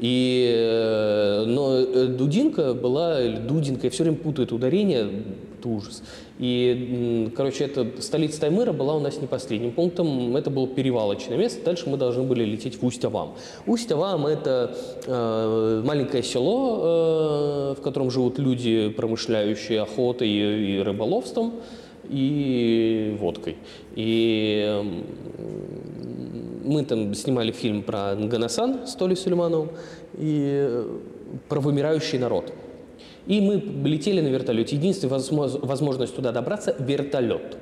И, 0.00 0.50
э, 0.56 1.44
но 1.46 1.76
э, 1.76 2.06
Дудинка 2.06 2.72
была, 2.72 3.20
или 3.20 3.36
Дудинка, 3.36 3.86
я 3.86 3.90
все 3.90 4.02
время 4.02 4.16
путаю 4.16 4.46
это 4.46 4.54
ударение, 4.54 5.06
это 5.58 5.68
ужас. 5.68 6.02
И, 6.38 7.30
короче, 7.36 7.64
это 7.64 7.86
столица 8.00 8.40
Таймыра 8.40 8.72
была 8.72 8.96
у 8.96 9.00
нас 9.00 9.20
не 9.20 9.26
последним 9.26 9.72
пунктом, 9.72 10.34
это 10.36 10.48
было 10.48 10.66
перевалочное 10.66 11.36
место, 11.36 11.62
дальше 11.66 11.90
мы 11.90 11.98
должны 11.98 12.22
были 12.22 12.44
лететь 12.44 12.80
в 12.80 12.86
Усть-Авам. 12.86 13.34
Усть-Авам– 13.66 14.26
это 14.28 14.74
э, 15.04 15.82
маленькое 15.84 16.22
село, 16.22 17.74
э, 17.74 17.74
в 17.78 17.82
котором 17.82 18.10
живут 18.10 18.38
люди, 18.38 18.88
промышляющие 18.88 19.82
охотой 19.82 20.28
и, 20.30 20.78
и 20.78 20.82
рыболовством, 20.82 21.52
и 22.08 23.16
водкой. 23.20 23.58
И 23.96 24.82
мы 26.70 26.84
там 26.84 27.14
снимали 27.14 27.52
фильм 27.52 27.82
про 27.82 28.14
Нганасан 28.14 28.86
с 28.86 28.94
Толей 28.94 29.16
Сулеймановым 29.16 29.70
и 30.16 30.66
э, 30.68 30.98
про 31.48 31.60
вымирающий 31.60 32.18
народ. 32.18 32.52
И 33.26 33.40
мы 33.40 33.54
летели 33.88 34.20
на 34.20 34.28
вертолете. 34.28 34.76
Единственная 34.76 35.10
возможно- 35.12 35.60
возможность 35.66 36.14
туда 36.16 36.32
добраться– 36.32 36.74
вертолет. 36.78 37.56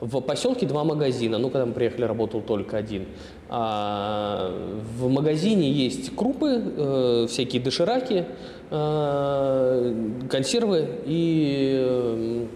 В 0.00 0.20
поселке 0.20 0.66
два 0.66 0.84
магазина. 0.84 1.38
Ну, 1.38 1.50
когда 1.50 1.66
мы 1.66 1.72
приехали, 1.72 2.04
работал 2.04 2.40
только 2.40 2.76
один. 2.78 3.06
А, 3.48 4.50
в 4.98 5.08
магазине 5.08 5.70
есть 5.70 6.14
крупы, 6.16 6.62
э, 6.76 7.26
всякие 7.28 7.60
дошираки, 7.62 8.24
э, 8.70 9.94
консервы 10.30 10.86
и 11.06 11.76
э, 11.78 12.46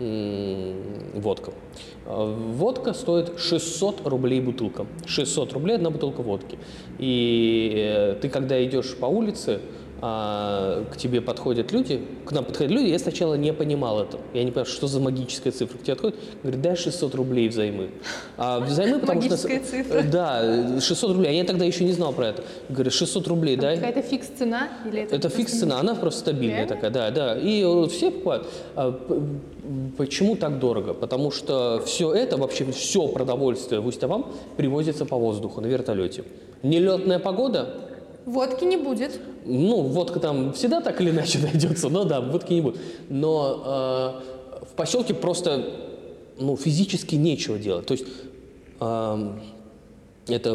м, 0.00 1.20
водка. 1.20 1.52
А, 2.06 2.34
Водка 2.34 2.92
стоит 2.92 3.38
600 3.38 4.06
рублей 4.06 4.40
бутылка. 4.40 4.86
600 5.06 5.52
рублей 5.52 5.76
одна 5.76 5.90
бутылка 5.90 6.22
водки. 6.22 6.58
И 6.98 7.72
э, 7.76 8.16
ты, 8.20 8.28
когда 8.28 8.62
идешь 8.64 8.94
по 8.96 9.06
улице, 9.06 9.60
а, 10.04 10.84
к 10.92 10.96
тебе 10.96 11.20
подходят 11.20 11.70
люди, 11.70 12.02
к 12.26 12.32
нам 12.32 12.44
подходят 12.44 12.72
люди, 12.72 12.88
я 12.88 12.98
сначала 12.98 13.34
не 13.34 13.52
понимал 13.52 14.02
это. 14.02 14.18
Я 14.34 14.42
не 14.42 14.50
понимал, 14.50 14.66
что 14.66 14.88
за 14.88 14.98
магическая 14.98 15.52
цифра. 15.52 15.78
К 15.78 15.82
тебе 15.82 15.94
подходят, 15.94 16.18
говорят, 16.42 16.60
дай 16.60 16.76
600 16.76 17.14
рублей 17.14 17.48
взаймы. 17.48 17.90
А 18.36 18.58
взаймы, 18.58 18.98
потому 18.98 19.22
что... 19.22 19.30
Магическая 19.30 19.60
цифра. 19.60 20.02
Да, 20.02 20.80
600 20.80 21.10
рублей. 21.12 21.28
А 21.28 21.32
я 21.32 21.44
тогда 21.44 21.64
еще 21.64 21.84
не 21.84 21.92
знал 21.92 22.12
про 22.12 22.26
это. 22.26 22.42
Говорят, 22.68 22.92
600 22.92 23.28
рублей 23.28 23.54
дай. 23.54 23.76
Какая-то 23.76 24.02
фикс-цена? 24.02 24.70
Или 24.86 25.02
это, 25.02 25.14
Это 25.14 25.28
фикс 25.28 25.52
цена, 25.52 25.78
она 25.78 25.94
просто 25.94 26.18
стабильная 26.18 26.66
Реально? 26.66 26.74
такая, 26.74 26.90
да, 26.90 27.10
да. 27.12 27.38
И 27.38 27.62
вот 27.62 27.92
все 27.92 28.10
покупают. 28.10 28.48
А 28.74 28.98
Почему 29.96 30.34
так 30.34 30.58
дорого? 30.58 30.94
Потому 30.94 31.30
что 31.30 31.80
все 31.86 32.12
это, 32.12 32.36
вообще 32.36 32.64
все 32.72 33.06
продовольствие 33.06 33.80
в 33.80 33.86
Усть-Авам 33.86 34.32
привозится 34.56 35.04
по 35.04 35.16
воздуху 35.16 35.60
на 35.60 35.66
вертолете. 35.66 36.24
Нелетная 36.64 37.20
погода, 37.20 37.91
Водки 38.26 38.64
не 38.64 38.76
будет. 38.76 39.20
ну, 39.44 39.82
водка 39.82 40.20
там 40.20 40.52
всегда 40.52 40.80
так 40.80 41.00
или 41.00 41.10
иначе 41.10 41.38
найдется, 41.42 41.88
но 41.88 42.04
да, 42.04 42.20
водки 42.20 42.52
не 42.52 42.60
будет. 42.60 42.80
Но 43.08 44.22
э, 44.62 44.64
в 44.66 44.74
поселке 44.74 45.14
просто 45.14 45.64
ну, 46.38 46.56
физически 46.56 47.14
нечего 47.16 47.58
делать. 47.58 47.86
То 47.86 47.92
есть 47.92 48.06
эм, 48.80 49.40
это, 50.28 50.52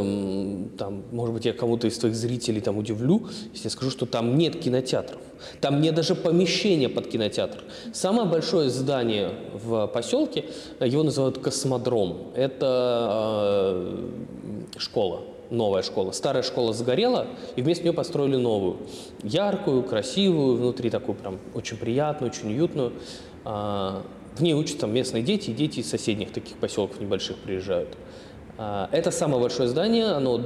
там, 0.77 1.03
может 1.12 1.34
быть, 1.34 1.45
я 1.45 1.53
кого-то 1.53 1.88
из 1.88 1.97
твоих 1.97 2.15
зрителей 2.15 2.62
там 2.62 2.77
удивлю, 2.77 3.27
если 3.51 3.65
я 3.65 3.69
скажу, 3.69 3.91
что 3.91 4.06
там 4.06 4.38
нет 4.38 4.58
кинотеатров. 4.58 5.19
Там 5.60 5.82
нет 5.82 5.93
даже 5.93 6.15
помещения 6.15 6.89
под 6.89 7.08
кинотеатр. 7.08 7.63
Самое 7.93 8.27
большое 8.27 8.69
здание 8.69 9.34
в 9.53 9.88
поселке, 9.88 10.45
э, 10.80 10.88
его 10.88 11.03
называют 11.03 11.39
космодром. 11.39 12.32
Это 12.34 13.97
э, 14.73 14.77
школа, 14.77 15.21
новая 15.50 15.82
школа. 15.84 16.12
Старая 16.12 16.44
школа 16.44 16.74
сгорела, 16.74 17.28
и 17.56 17.62
вместо 17.62 17.84
нее 17.84 17.94
построили 17.94 18.36
новую. 18.36 18.78
Яркую, 19.24 19.84
красивую, 19.84 20.58
внутри 20.58 20.90
такую 20.90 21.16
прям 21.16 21.40
очень 21.54 21.78
приятную, 21.78 22.32
очень 22.32 22.50
уютную. 22.50 22.94
А, 23.46 24.04
В 24.36 24.42
ней 24.44 24.54
учатся 24.54 24.86
местные 24.88 25.24
дети, 25.24 25.50
и 25.50 25.54
дети 25.54 25.80
из 25.80 25.90
соседних 25.90 26.32
таких 26.32 26.58
поселков 26.58 27.00
небольших 27.00 27.38
приезжают. 27.38 27.90
А, 28.58 28.90
Это 28.92 29.12
самое 29.12 29.42
большое 29.42 29.68
здание, 29.70 30.06
оно 30.08 30.42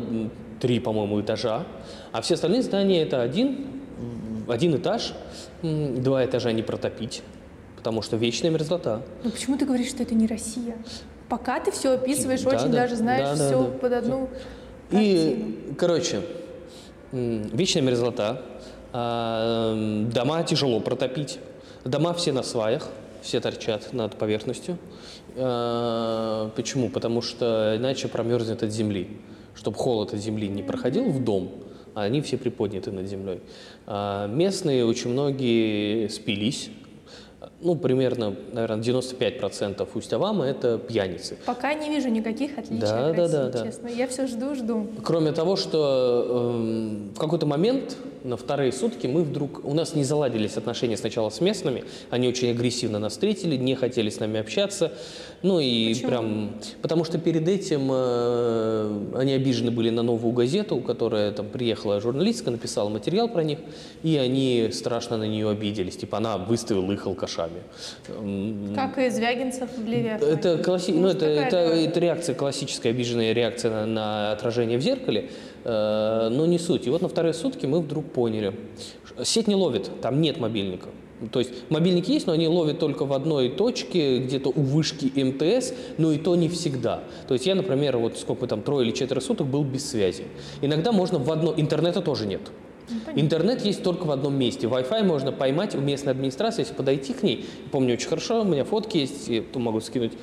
три, 0.59 0.79
по-моему, 0.79 1.19
этажа, 1.21 1.63
а 2.11 2.21
все 2.21 2.35
остальные 2.35 2.61
здания 2.61 3.01
это 3.01 3.21
один, 3.21 3.65
один 4.47 4.75
этаж, 4.75 5.13
два 5.63 6.23
этажа 6.23 6.51
не 6.51 6.61
протопить, 6.61 7.23
потому 7.77 8.01
что 8.03 8.15
вечная 8.17 8.51
мерзлота. 8.51 9.01
Но 9.23 9.31
почему 9.31 9.57
ты 9.57 9.65
говоришь, 9.65 9.89
что 9.89 10.03
это 10.03 10.13
не 10.13 10.27
Россия? 10.27 10.77
Пока 11.29 11.59
ты 11.59 11.71
все 11.71 11.91
описываешь, 11.93 12.41
Да, 12.41 12.49
очень 12.49 12.67
да, 12.71 12.81
даже 12.81 12.95
знаешь 12.95 13.23
да, 13.23 13.35
да, 13.35 13.47
все 13.47 13.63
да. 13.63 13.77
под 13.79 13.93
одну 13.93 14.29
картину. 14.91 15.39
И, 15.39 15.73
короче, 15.77 16.21
вечная 17.11 17.81
мерзлота, 17.81 18.41
а, 18.93 19.73
дома 20.13 20.43
тяжело 20.43 20.79
протопить, 20.79 21.39
дома 21.85 22.13
все 22.13 22.31
на 22.33 22.43
сваях, 22.43 22.87
все 23.21 23.39
торчат 23.39 23.93
над 23.93 24.17
поверхностью. 24.17 24.77
А, 25.35 26.51
Почему? 26.55 26.89
Потому 26.89 27.21
что 27.21 27.75
иначе 27.77 28.07
промерзнет 28.07 28.63
от 28.63 28.71
земли. 28.71 29.17
Чтобы 29.53 29.77
холод 29.77 30.13
от 30.13 30.19
земли 30.19 30.47
не 30.47 30.63
проходил 30.63 31.09
в 31.11 31.23
дом, 31.23 31.51
а 31.93 32.03
они 32.03 32.21
все 32.21 32.37
приподняты 32.37 32.91
над 32.91 33.05
землей. 33.07 33.41
Местные 33.85 34.85
очень 34.85 35.09
многие 35.09 36.07
спились. 36.07 36.69
Ну, 37.63 37.75
примерно, 37.75 38.35
наверное, 38.51 38.81
95% 38.81 39.87
Усть-Авама– 39.93 40.45
это 40.47 40.79
пьяницы. 40.79 41.37
Пока 41.45 41.73
не 41.73 41.89
вижу 41.89 42.09
никаких 42.09 42.57
отличий 42.57 42.81
Да, 42.81 43.09
от 43.09 43.15
да, 43.15 43.21
России, 43.23 43.35
да, 43.35 43.49
да. 43.49 43.65
честно. 43.65 43.87
Я 43.87 44.07
все 44.07 44.25
жду, 44.27 44.55
жду. 44.55 44.87
Кроме 45.03 45.31
того, 45.31 45.55
что 45.55 46.53
эм, 46.55 47.11
в 47.15 47.19
какой-то 47.19 47.45
момент 47.45 47.97
на 48.23 48.37
вторые 48.37 48.71
сутки 48.71 49.07
мы 49.07 49.23
вдруг 49.23 49.61
у 49.63 49.73
нас 49.73 49.95
не 49.95 50.03
заладились 50.03 50.57
отношения 50.57 50.97
сначала 50.97 51.29
с 51.29 51.41
местными, 51.41 51.83
они 52.09 52.27
очень 52.27 52.51
агрессивно 52.51 52.99
нас 52.99 53.13
встретили, 53.13 53.55
не 53.55 53.75
хотели 53.75 54.09
с 54.09 54.19
нами 54.19 54.39
общаться, 54.39 54.91
ну 55.41 55.59
и 55.59 55.93
Почему? 55.93 56.07
прям 56.09 56.51
потому 56.81 57.03
что 57.03 57.17
перед 57.17 57.47
этим 57.47 57.89
э, 57.91 59.15
они 59.15 59.33
обижены 59.33 59.71
были 59.71 59.89
на 59.89 60.03
новую 60.03 60.33
газету, 60.33 60.79
которая 60.81 61.31
там 61.31 61.47
приехала 61.47 61.99
журналистка, 61.99 62.51
написала 62.51 62.89
материал 62.89 63.27
про 63.27 63.43
них, 63.43 63.59
и 64.03 64.17
они 64.17 64.69
страшно 64.71 65.17
на 65.17 65.27
нее 65.27 65.49
обиделись, 65.49 65.97
типа 65.97 66.17
она 66.17 66.37
выставила 66.37 66.91
их 66.91 67.07
алкашами. 67.07 67.50
М, 68.09 68.73
Как 68.75 68.97
и 68.97 69.09
Звягинцев 69.09 69.69
в 69.77 69.85
Левиафане. 69.85 70.31
это, 70.31 70.57
класси... 70.57 70.91
ну, 70.91 71.01
Может, 71.01 71.23
это, 71.23 71.25
это, 71.25 71.57
это 71.57 71.99
реакция, 71.99 72.35
классическая 72.35 72.89
обиженная 72.89 73.33
реакция 73.33 73.71
на, 73.71 73.85
на 73.85 74.31
отражение 74.31 74.77
в 74.77 74.81
зеркале, 74.81 75.29
э, 75.63 76.29
но 76.31 76.45
не 76.45 76.59
суть. 76.59 76.87
И 76.87 76.89
вот 76.89 77.01
на 77.01 77.07
вторые 77.07 77.33
сутки 77.33 77.65
мы 77.65 77.81
вдруг 77.81 78.11
поняли, 78.11 78.53
сеть 79.23 79.47
не 79.47 79.55
ловит, 79.55 79.89
там 80.01 80.21
нет 80.21 80.39
мобильника. 80.39 80.87
То 81.31 81.39
есть 81.39 81.51
мобильники 81.69 82.11
есть, 82.11 82.25
но 82.25 82.33
они 82.33 82.47
ловят 82.47 82.79
только 82.79 83.05
в 83.05 83.13
одной 83.13 83.49
точке, 83.49 84.17
где-то 84.19 84.49
у 84.49 84.61
вышки 84.61 85.11
МТС, 85.23 85.73
но 85.99 86.11
и 86.11 86.17
то 86.17 86.35
не 86.35 86.49
всегда. 86.49 87.01
То 87.27 87.35
есть 87.35 87.45
я, 87.45 87.53
например, 87.53 87.97
вот 87.97 88.17
сколько 88.17 88.47
там, 88.47 88.63
трое 88.63 88.87
или 88.87 88.93
четверо 88.95 89.19
суток 89.19 89.45
был 89.45 89.63
без 89.63 89.87
связи. 89.87 90.23
Иногда 90.61 90.91
можно 90.91 91.19
в 91.19 91.31
одно, 91.31 91.53
интернета 91.55 92.01
тоже 92.01 92.25
нет. 92.25 92.41
Интернет 93.15 93.65
есть 93.65 93.83
только 93.83 94.05
в 94.05 94.11
одном 94.11 94.35
месте. 94.35 94.67
Wi-Fi 94.67 95.03
можно 95.03 95.31
поймать 95.31 95.75
у 95.75 95.79
местной 95.79 96.11
администрации, 96.11 96.61
если 96.61 96.73
подойти 96.73 97.13
к 97.13 97.23
ней. 97.23 97.45
Помню 97.71 97.93
очень 97.93 98.09
хорошо, 98.09 98.41
у 98.41 98.45
меня 98.45 98.63
фотки 98.63 98.97
есть, 98.97 99.27
я 99.27 99.43
могу 99.55 99.79
скинуть. 99.81 100.13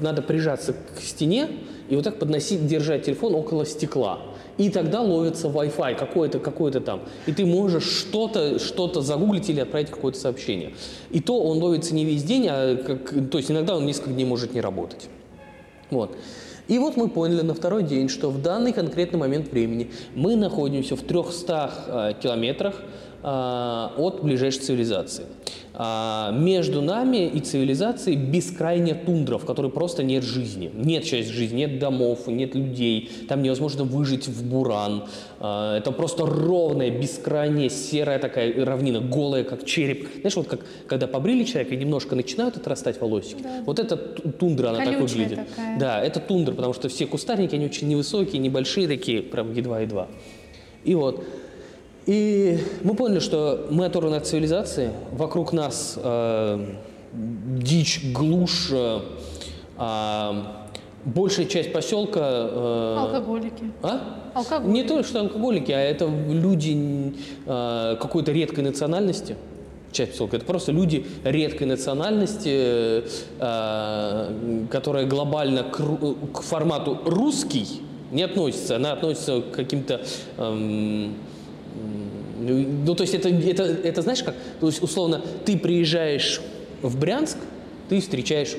Надо 0.00 0.22
прижаться 0.22 0.72
к 0.72 1.00
стене 1.00 1.48
и 1.88 1.94
вот 1.94 2.04
так 2.04 2.18
подносить, 2.18 2.66
держать 2.66 3.04
телефон 3.04 3.34
около 3.34 3.64
стекла. 3.64 4.20
И 4.58 4.70
тогда 4.70 5.00
ловится 5.02 5.48
Wi-Fi 5.48 5.94
какой-то, 5.94 6.40
какой-то 6.40 6.80
там. 6.80 7.02
И 7.26 7.32
ты 7.32 7.46
можешь 7.46 7.84
что-то, 7.84 8.58
что-то 8.58 9.00
загуглить 9.00 9.48
или 9.48 9.60
отправить 9.60 9.90
какое-то 9.90 10.18
сообщение. 10.18 10.74
И 11.10 11.20
то 11.20 11.40
он 11.40 11.62
ловится 11.62 11.94
не 11.94 12.04
весь 12.04 12.24
день, 12.24 12.46
а 12.50 12.76
как, 12.76 13.30
то 13.30 13.38
есть 13.38 13.50
иногда 13.50 13.76
он 13.76 13.86
несколько 13.86 14.10
дней 14.10 14.24
может 14.24 14.54
не 14.54 14.60
работать. 14.60 15.08
Вот. 15.90 16.16
И 16.68 16.78
вот 16.78 16.96
мы 16.96 17.08
поняли 17.08 17.40
на 17.40 17.54
второй 17.54 17.82
день, 17.82 18.08
что 18.08 18.30
в 18.30 18.42
данный 18.42 18.72
конкретный 18.74 19.18
момент 19.18 19.50
времени 19.50 19.90
мы 20.14 20.36
находимся 20.36 20.96
в 20.96 21.02
300 21.02 21.70
э, 21.86 22.12
километрах 22.22 22.74
от 23.22 24.22
ближайшей 24.22 24.60
цивилизации. 24.60 25.24
А, 25.80 26.32
между 26.32 26.82
нами 26.82 27.28
и 27.28 27.38
цивилизацией 27.38 28.16
бескрайняя 28.16 28.96
тундра, 28.96 29.38
в 29.38 29.44
которой 29.44 29.70
просто 29.70 30.02
нет 30.02 30.24
жизни. 30.24 30.72
Нет 30.74 31.04
часть 31.04 31.28
жизни, 31.28 31.58
нет 31.58 31.78
домов, 31.78 32.26
нет 32.26 32.56
людей. 32.56 33.08
Там 33.28 33.42
невозможно 33.42 33.84
выжить 33.84 34.26
в 34.26 34.44
буран. 34.44 35.04
А, 35.38 35.78
это 35.78 35.92
просто 35.92 36.26
ровная, 36.26 36.90
бескрайняя, 36.90 37.68
серая 37.68 38.18
такая 38.18 38.64
равнина, 38.64 39.00
голая, 39.00 39.44
как 39.44 39.64
череп. 39.64 40.08
Знаешь, 40.20 40.34
вот 40.34 40.48
как 40.48 40.66
когда 40.88 41.06
побрили 41.06 41.44
человека 41.44 41.74
и 41.74 41.78
немножко 41.78 42.16
начинают 42.16 42.56
отрастать 42.56 43.00
волосики. 43.00 43.42
Да. 43.42 43.62
Вот 43.64 43.76
ту- 43.76 44.30
тундра, 44.32 44.70
она 44.70 44.78
так 44.78 44.96
Колючая 44.96 45.06
выглядит. 45.06 45.48
такая. 45.48 45.78
Да, 45.78 46.02
это 46.02 46.18
тундра, 46.18 46.54
потому 46.54 46.74
что 46.74 46.88
все 46.88 47.06
кустарники, 47.06 47.54
они 47.54 47.66
очень 47.66 47.86
невысокие, 47.86 48.40
небольшие 48.40 48.88
такие, 48.88 49.22
прям 49.22 49.52
едва-едва. 49.52 50.08
И 50.82 50.96
вот. 50.96 51.24
И 52.08 52.58
мы 52.84 52.94
поняли, 52.94 53.18
что 53.18 53.66
мы 53.68 53.84
оторваны 53.84 54.14
от 54.16 54.26
цивилизации, 54.26 54.92
вокруг 55.12 55.52
нас 55.52 55.98
э, 56.02 56.66
дичь, 57.12 58.00
глушь, 58.14 58.68
э, 58.72 59.00
а, 59.76 60.64
большая 61.04 61.44
часть 61.44 61.70
поселка... 61.70 62.20
э, 62.22 62.96
Алкоголики. 62.98 63.72
а? 63.82 64.00
Алкоголь. 64.32 64.70
Не 64.70 64.84
то, 64.84 65.02
что 65.02 65.20
алкоголики, 65.20 65.70
а 65.70 65.78
это 65.80 66.06
люди 66.06 67.12
э, 67.44 67.96
какой-то 68.00 68.32
редкой 68.32 68.64
национальности. 68.64 69.36
Часть 69.92 70.12
поселка. 70.12 70.38
Это 70.38 70.46
просто 70.46 70.72
люди 70.72 71.04
редкой 71.24 71.66
национальности, 71.66 73.02
э, 73.38 74.64
которая 74.70 75.04
глобально 75.04 75.62
к, 75.62 75.76
к 76.32 76.40
формату 76.40 77.00
русский 77.04 77.82
не 78.12 78.22
относится. 78.22 78.76
Она 78.76 78.92
относится 78.92 79.42
к 79.42 79.50
каким-то 79.50 80.00
эм, 80.38 81.14
ну, 82.38 82.94
то 82.94 83.02
есть 83.02 83.14
это, 83.14 83.28
это, 83.28 83.62
это 83.62 84.02
знаешь 84.02 84.22
как? 84.22 84.34
То 84.60 84.66
есть, 84.66 84.82
условно, 84.82 85.22
ты 85.44 85.58
приезжаешь 85.58 86.40
в 86.82 86.98
Брянск, 86.98 87.38
ты 87.88 88.00
встречаешь 88.00 88.56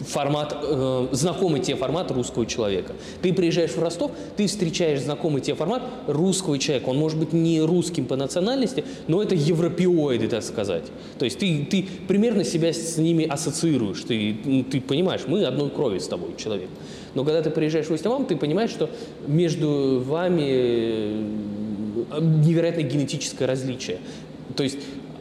формат, 0.00 0.56
э, 0.62 1.08
знакомый 1.12 1.60
тебе 1.60 1.76
формат 1.76 2.10
русского 2.10 2.46
человека. 2.46 2.94
Ты 3.22 3.32
приезжаешь 3.32 3.72
в 3.72 3.82
Ростов, 3.82 4.10
ты 4.36 4.46
встречаешь 4.46 5.00
знакомый 5.00 5.40
тебе 5.40 5.54
формат 5.54 5.82
русского 6.06 6.58
человека. 6.58 6.88
Он 6.88 6.98
может 6.98 7.18
быть 7.18 7.32
не 7.32 7.60
русским 7.60 8.06
по 8.06 8.16
национальности, 8.16 8.84
но 9.06 9.22
это 9.22 9.34
европеоиды, 9.34 10.28
так 10.28 10.42
сказать. 10.42 10.84
То 11.18 11.24
есть 11.24 11.38
ты, 11.38 11.66
ты 11.70 11.86
примерно 12.08 12.44
себя 12.44 12.72
с 12.72 12.96
ними 12.96 13.26
ассоциируешь. 13.26 14.02
Ты, 14.02 14.36
ну, 14.44 14.64
ты 14.64 14.80
понимаешь, 14.80 15.22
мы 15.26 15.44
одной 15.44 15.70
крови 15.70 15.98
с 15.98 16.08
тобой, 16.08 16.30
человек. 16.36 16.68
Но 17.14 17.24
когда 17.24 17.42
ты 17.42 17.50
приезжаешь 17.50 17.86
в 17.86 17.92
Усть-Лавам, 17.92 18.26
ты 18.26 18.36
понимаешь, 18.36 18.70
что 18.70 18.90
между 19.26 20.02
вами 20.06 21.65
невероятное 22.20 22.84
генетическое 22.84 23.46
различие. 23.46 23.98
То 24.56 24.62
есть 24.62 24.78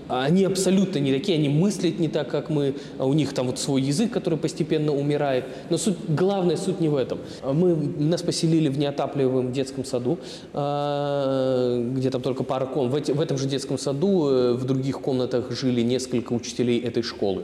они 0.08 0.44
абсолютно 0.44 1.00
не 1.00 1.12
такие, 1.12 1.36
они 1.36 1.50
мыслят 1.50 1.98
не 1.98 2.08
так, 2.08 2.30
как 2.30 2.50
мы, 2.50 2.76
а 3.00 3.06
у 3.06 3.14
них 3.14 3.34
там 3.34 3.48
вот 3.48 3.58
свой 3.58 3.82
язык, 3.82 4.12
который 4.12 4.38
постепенно 4.38 4.94
умирает. 4.94 5.46
Но 5.72 5.78
суть, 5.78 5.98
главная 6.08 6.58
суть 6.58 6.80
не 6.80 6.90
в 6.90 6.96
этом. 6.96 7.18
Мы, 7.44 7.76
нас 7.76 8.22
поселили 8.22 8.70
в 8.70 8.78
неотапливаемом 8.78 9.52
детском 9.52 9.84
саду, 9.84 10.20
а, 10.54 11.92
где 11.96 12.12
там 12.12 12.22
только 12.22 12.44
пара 12.44 12.66
комнат. 12.68 12.94
В, 12.94 12.96
эти- 12.96 13.12
в 13.12 13.22
этом 13.22 13.38
же 13.38 13.48
детском 13.48 13.80
саду 13.80 14.30
э, 14.30 14.54
в 14.54 14.66
других 14.66 15.02
комнатах 15.02 15.52
жили 15.52 15.82
несколько 15.82 16.34
учителей 16.34 16.80
этой 16.80 17.02
школы. 17.02 17.44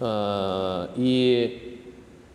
А, 0.00 0.90
И 0.96 1.76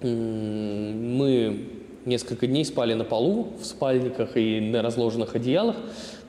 мы 0.03 1.65
несколько 2.05 2.45
дней 2.45 2.65
спали 2.65 2.93
на 2.93 3.03
полу, 3.03 3.47
в 3.59 3.65
спальниках 3.65 4.37
и 4.37 4.59
на 4.59 4.83
разложенных 4.83 5.35
одеялах. 5.35 5.75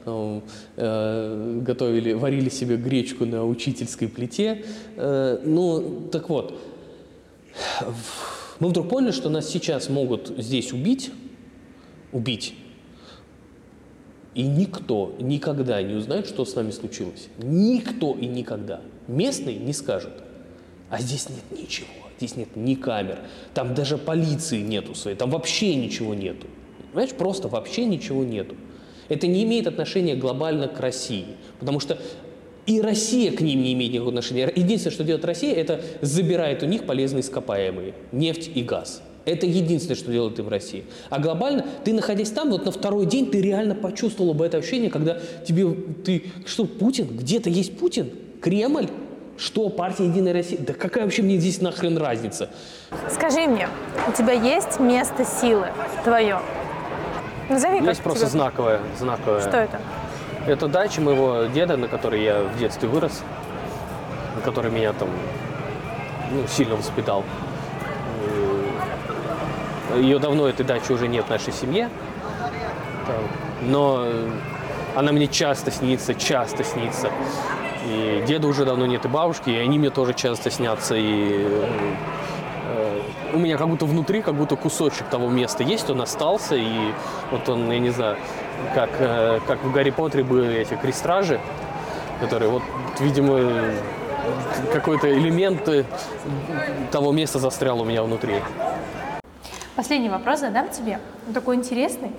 Э, 0.07 0.41
э, 0.77 1.61
готовили, 1.63 2.13
варили 2.13 2.49
себе 2.49 2.77
гречку 2.77 3.27
на 3.27 3.45
учительской 3.45 4.09
плите. 4.09 4.65
Э, 4.97 5.41
Ну, 5.45 6.09
так 6.13 6.29
вот, 6.29 6.59
мы 8.61 8.69
вдруг 8.69 8.89
поняли, 8.89 9.11
что 9.11 9.29
нас 9.29 9.49
сейчас 9.49 9.89
могут 9.89 10.33
здесь 10.39 10.73
убить, 10.73 11.11
убить, 12.13 12.55
и 14.35 14.43
никто 14.43 15.15
никогда 15.19 15.83
не 15.83 15.95
узнает, 15.95 16.27
что 16.27 16.45
с 16.45 16.55
нами 16.55 16.71
случилось. 16.71 17.29
Никто 17.39 18.15
и 18.15 18.27
никогда. 18.27 18.83
Местный 19.09 19.57
не 19.57 19.73
скажет. 19.73 20.13
А 20.91 21.01
здесь 21.01 21.29
нет 21.29 21.61
ничего. 21.63 21.89
Здесь 22.19 22.37
нет 22.37 22.55
ни 22.55 22.75
камер. 22.75 23.19
Там 23.55 23.75
даже 23.75 23.99
полиции 23.99 24.61
нету 24.61 24.95
своей. 24.95 25.17
Там 25.17 25.31
вообще 25.31 25.75
ничего 25.75 26.15
нету. 26.15 26.47
Понимаешь, 26.93 27.15
просто 27.15 27.49
вообще 27.49 27.87
ничего 27.87 28.25
нету. 28.25 28.57
Это 29.09 29.27
не 29.27 29.45
имеет 29.45 29.67
отношения 29.67 30.15
глобально 30.15 30.69
к 30.69 30.81
России. 30.81 31.27
Потому 31.59 31.81
что 31.81 31.99
и 32.67 32.81
Россия 32.81 33.31
к 33.31 33.41
ним 33.41 33.63
не 33.63 33.73
имеет 33.75 33.93
никакого 33.93 34.11
отношения. 34.11 34.53
Единственное, 34.55 34.93
что 34.93 35.05
делает 35.05 35.25
Россия, 35.25 35.55
это 35.55 35.81
забирает 36.03 36.63
у 36.63 36.67
них 36.67 36.85
полезные 36.85 37.21
ископаемые. 37.21 37.95
Нефть 38.13 38.51
и 38.55 38.63
газ. 38.63 39.03
Это 39.25 39.47
единственное, 39.47 39.97
что 39.97 40.13
делает 40.13 40.39
им 40.39 40.49
Россия. 40.49 40.85
А 41.11 41.19
глобально, 41.19 41.67
ты 41.85 41.93
находясь 41.93 42.31
там, 42.31 42.51
вот 42.51 42.65
на 42.65 42.71
второй 42.71 43.07
день 43.07 43.31
ты 43.31 43.41
реально 43.41 43.75
почувствовал 43.75 44.35
бы 44.35 44.47
это 44.47 44.59
ощущение, 44.59 44.91
когда 44.91 45.19
тебе, 45.47 45.67
ты, 46.05 46.25
что, 46.45 46.65
Путин? 46.65 47.09
Где-то 47.09 47.51
есть 47.51 47.77
Путин? 47.77 48.11
Кремль? 48.41 48.89
Что, 49.37 49.69
партия 49.69 50.07
Единая 50.07 50.33
Россия? 50.33 50.59
Да 50.59 50.73
какая 50.73 51.05
вообще 51.05 51.23
мне 51.23 51.39
здесь 51.39 51.61
нахрен 51.61 51.99
разница? 51.99 52.51
Скажи 53.13 53.47
мне, 53.47 53.69
у 54.09 54.13
тебя 54.13 54.33
есть 54.33 54.81
место 54.81 55.25
силы 55.25 55.67
твое? 56.05 56.41
Назови, 57.49 57.81
Есть 57.81 58.03
просто 58.03 58.23
тебе- 58.23 58.31
знаковое, 58.31 58.81
знаковое. 58.99 59.41
Что 59.41 59.57
это? 59.59 59.81
Это 60.47 60.69
дача 60.69 61.01
моего 61.01 61.45
деда, 61.45 61.77
на 61.77 61.89
которой 61.89 62.23
я 62.23 62.41
в 62.43 62.59
детстве 62.59 62.89
вырос, 62.89 63.23
на 64.35 64.41
которой 64.43 64.71
меня 64.71 64.93
там 64.93 65.09
ну, 66.33 66.47
сильно 66.49 66.77
воспитал. 66.77 67.25
Ее 69.95 70.19
давно, 70.19 70.49
этой 70.49 70.65
дачи 70.65 70.93
уже 70.93 71.09
нет 71.09 71.27
в 71.27 71.31
нашей 71.31 71.53
семье. 71.53 71.89
Но 73.63 74.07
она 74.95 75.13
мне 75.13 75.27
часто 75.29 75.71
снится, 75.71 76.15
часто 76.15 76.65
снится. 76.65 77.11
И 77.87 78.25
деда 78.27 78.49
уже 78.49 78.65
давно 78.65 78.87
нет, 78.87 79.05
и 79.05 79.09
бабушки, 79.09 79.51
и 79.51 79.57
они 79.57 79.79
мне 79.79 79.91
тоже 79.91 80.13
часто 80.13 80.51
снятся. 80.51 80.97
И 80.97 81.47
э, 81.49 81.69
у 83.33 83.39
меня 83.39 83.57
как 83.57 83.69
будто 83.69 83.87
внутри, 83.87 84.23
как 84.23 84.35
будто 84.35 84.57
кусочек 84.57 85.07
того 85.09 85.29
места 85.29 85.63
есть, 85.63 85.91
он 85.91 86.01
остался, 86.01 86.55
и 86.57 86.93
вот 87.31 87.49
он, 87.49 87.71
я 87.71 87.79
не 87.79 87.91
знаю, 87.91 88.17
как, 88.75 88.91
э, 88.99 89.41
как 89.47 89.63
в 89.63 89.73
Гарри 89.73 89.91
Поттере 89.91 90.25
были 90.25 90.57
эти 90.57 90.75
крестражи, 90.75 91.41
которые 92.21 92.51
вот, 92.51 92.63
видимо, 93.01 93.73
какой-то 94.73 95.13
элемент 95.13 95.69
э, 95.69 95.85
того 96.91 97.13
места 97.13 97.39
застрял 97.39 97.81
у 97.81 97.85
меня 97.85 98.03
внутри. 98.03 98.37
Последний 99.75 100.09
вопрос 100.09 100.41
задам 100.41 100.71
тебе. 100.71 101.01
Он 101.27 101.35
такой 101.35 101.57
интересный. 101.57 102.11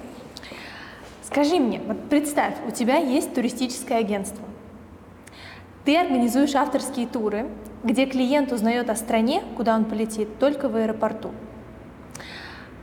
Скажи 1.24 1.60
мне, 1.60 1.82
вот 1.86 1.98
представь, 2.10 2.54
у 2.67 2.72
тебя 2.72 2.98
есть 2.98 3.34
туристическое 3.34 4.00
агентство. 4.00 4.43
Ты 5.84 5.98
организуешь 5.98 6.54
авторские 6.56 7.08
туры, 7.08 7.48
где 7.84 8.06
клиент 8.06 8.52
узнает 8.52 8.90
о 8.90 8.96
стране, 8.96 9.44
куда 9.56 9.76
он 9.76 9.86
полетит, 9.86 10.40
только 10.40 10.70
в 10.70 10.76
аэропорту. 10.76 11.32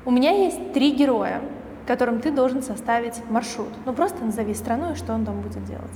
У 0.04 0.10
меня 0.10 0.32
есть 0.32 0.72
три 0.72 0.92
героя, 0.92 1.40
которым 1.86 2.20
ты 2.20 2.30
должен 2.30 2.62
составить 2.62 3.22
маршрут. 3.30 3.70
Ну 3.84 3.92
просто 3.92 4.24
назови 4.24 4.54
страну 4.54 4.92
и 4.92 4.94
что 4.94 5.12
он 5.12 5.24
там 5.24 5.40
будет 5.40 5.64
делать. 5.64 5.92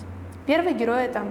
Первый 0.46 0.72
герой 0.72 1.04
это 1.04 1.24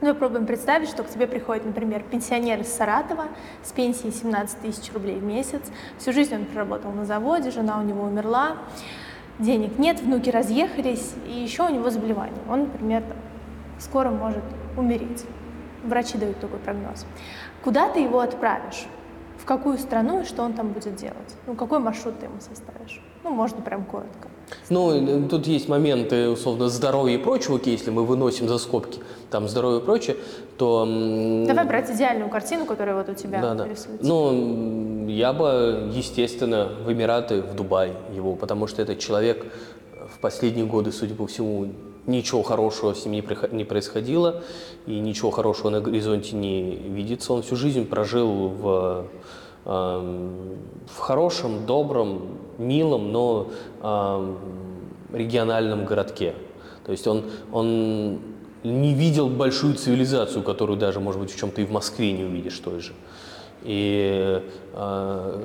ну, 0.00 0.14
попробуем 0.14 0.46
представить, 0.46 0.88
что 0.88 1.02
к 1.02 1.08
тебе 1.08 1.26
приходит, 1.26 1.66
например, 1.66 2.02
пенсионер 2.02 2.60
из 2.60 2.72
Саратова 2.72 3.28
с 3.62 3.72
пенсией 3.72 4.12
17 4.12 4.60
тысяч 4.60 4.92
рублей 4.94 5.18
в 5.18 5.22
месяц. 5.22 5.60
Всю 5.98 6.12
жизнь 6.12 6.34
он 6.34 6.46
проработал 6.46 6.90
на 6.92 7.04
заводе, 7.04 7.50
жена 7.50 7.78
у 7.78 7.82
него 7.82 8.04
умерла, 8.04 8.56
денег 9.38 9.78
нет, 9.78 10.00
внуки 10.00 10.30
разъехались, 10.30 11.14
и 11.26 11.32
еще 11.32 11.64
у 11.64 11.68
него 11.68 11.90
заболевание. 11.90 12.40
Он, 12.48 12.60
например, 12.60 13.02
скоро 13.78 14.08
может 14.10 14.44
умереть. 14.76 15.26
Врачи 15.84 16.18
дают 16.18 16.38
такой 16.40 16.58
прогноз. 16.58 17.06
Куда 17.64 17.88
ты 17.88 18.00
его 18.00 18.20
отправишь? 18.20 18.86
В 19.38 19.44
какую 19.46 19.78
страну 19.78 20.20
и 20.20 20.24
что 20.24 20.42
он 20.42 20.52
там 20.52 20.72
будет 20.72 20.96
делать? 20.96 21.36
Ну, 21.46 21.54
какой 21.54 21.78
маршрут 21.78 22.18
ты 22.18 22.26
ему 22.26 22.40
составишь? 22.40 23.02
Ну, 23.24 23.30
можно 23.30 23.62
прям 23.62 23.84
коротко. 23.84 24.28
Ну, 24.68 24.92
э, 24.92 25.28
тут 25.28 25.46
есть 25.46 25.68
моменты, 25.68 26.28
условно, 26.28 26.68
здоровья 26.68 27.14
и 27.14 27.18
прочего, 27.18 27.58
если 27.64 27.90
мы 27.90 28.04
выносим 28.04 28.48
за 28.48 28.58
скобки 28.58 29.00
там 29.30 29.48
здоровье 29.48 29.80
и 29.80 29.82
прочее, 29.84 30.16
то... 30.58 30.84
Давай 31.46 31.64
брать 31.64 31.90
идеальную 31.90 32.28
картину, 32.28 32.66
которая 32.66 32.96
вот 32.96 33.08
у 33.08 33.14
тебя 33.14 33.40
Да, 33.40 33.54
да. 33.54 33.68
рисуется. 33.68 34.06
Ну, 34.06 35.06
я 35.08 35.32
бы, 35.32 35.90
естественно, 35.94 36.68
в 36.84 36.92
Эмираты, 36.92 37.40
в 37.42 37.54
Дубай 37.54 37.92
его, 38.14 38.34
потому 38.34 38.66
что 38.66 38.82
этот 38.82 38.98
человек 38.98 39.46
в 40.14 40.18
последние 40.18 40.66
годы, 40.66 40.92
судя 40.92 41.14
по 41.14 41.26
всему, 41.26 41.68
ничего 42.06 42.42
хорошего 42.42 42.94
с 42.94 43.04
ним 43.04 43.24
не, 43.52 43.64
происходило, 43.64 44.42
и 44.86 44.98
ничего 44.98 45.30
хорошего 45.30 45.70
на 45.70 45.80
горизонте 45.80 46.36
не 46.36 46.74
видится. 46.74 47.32
Он 47.32 47.42
всю 47.42 47.56
жизнь 47.56 47.86
прожил 47.86 48.48
в, 48.48 49.06
эм, 49.66 50.58
в 50.86 50.98
хорошем, 50.98 51.66
добром, 51.66 52.38
милом, 52.58 53.12
но 53.12 53.48
эм, 53.82 54.38
региональном 55.12 55.84
городке. 55.84 56.34
То 56.84 56.92
есть 56.92 57.06
он, 57.06 57.24
он 57.52 58.18
не 58.64 58.94
видел 58.94 59.28
большую 59.28 59.74
цивилизацию, 59.74 60.42
которую 60.42 60.78
даже, 60.78 61.00
может 61.00 61.20
быть, 61.20 61.32
в 61.32 61.38
чем-то 61.38 61.60
и 61.60 61.64
в 61.64 61.70
Москве 61.72 62.12
не 62.12 62.24
увидишь 62.24 62.58
той 62.58 62.80
же. 62.80 62.92
И 63.62 64.42
э, 64.74 65.44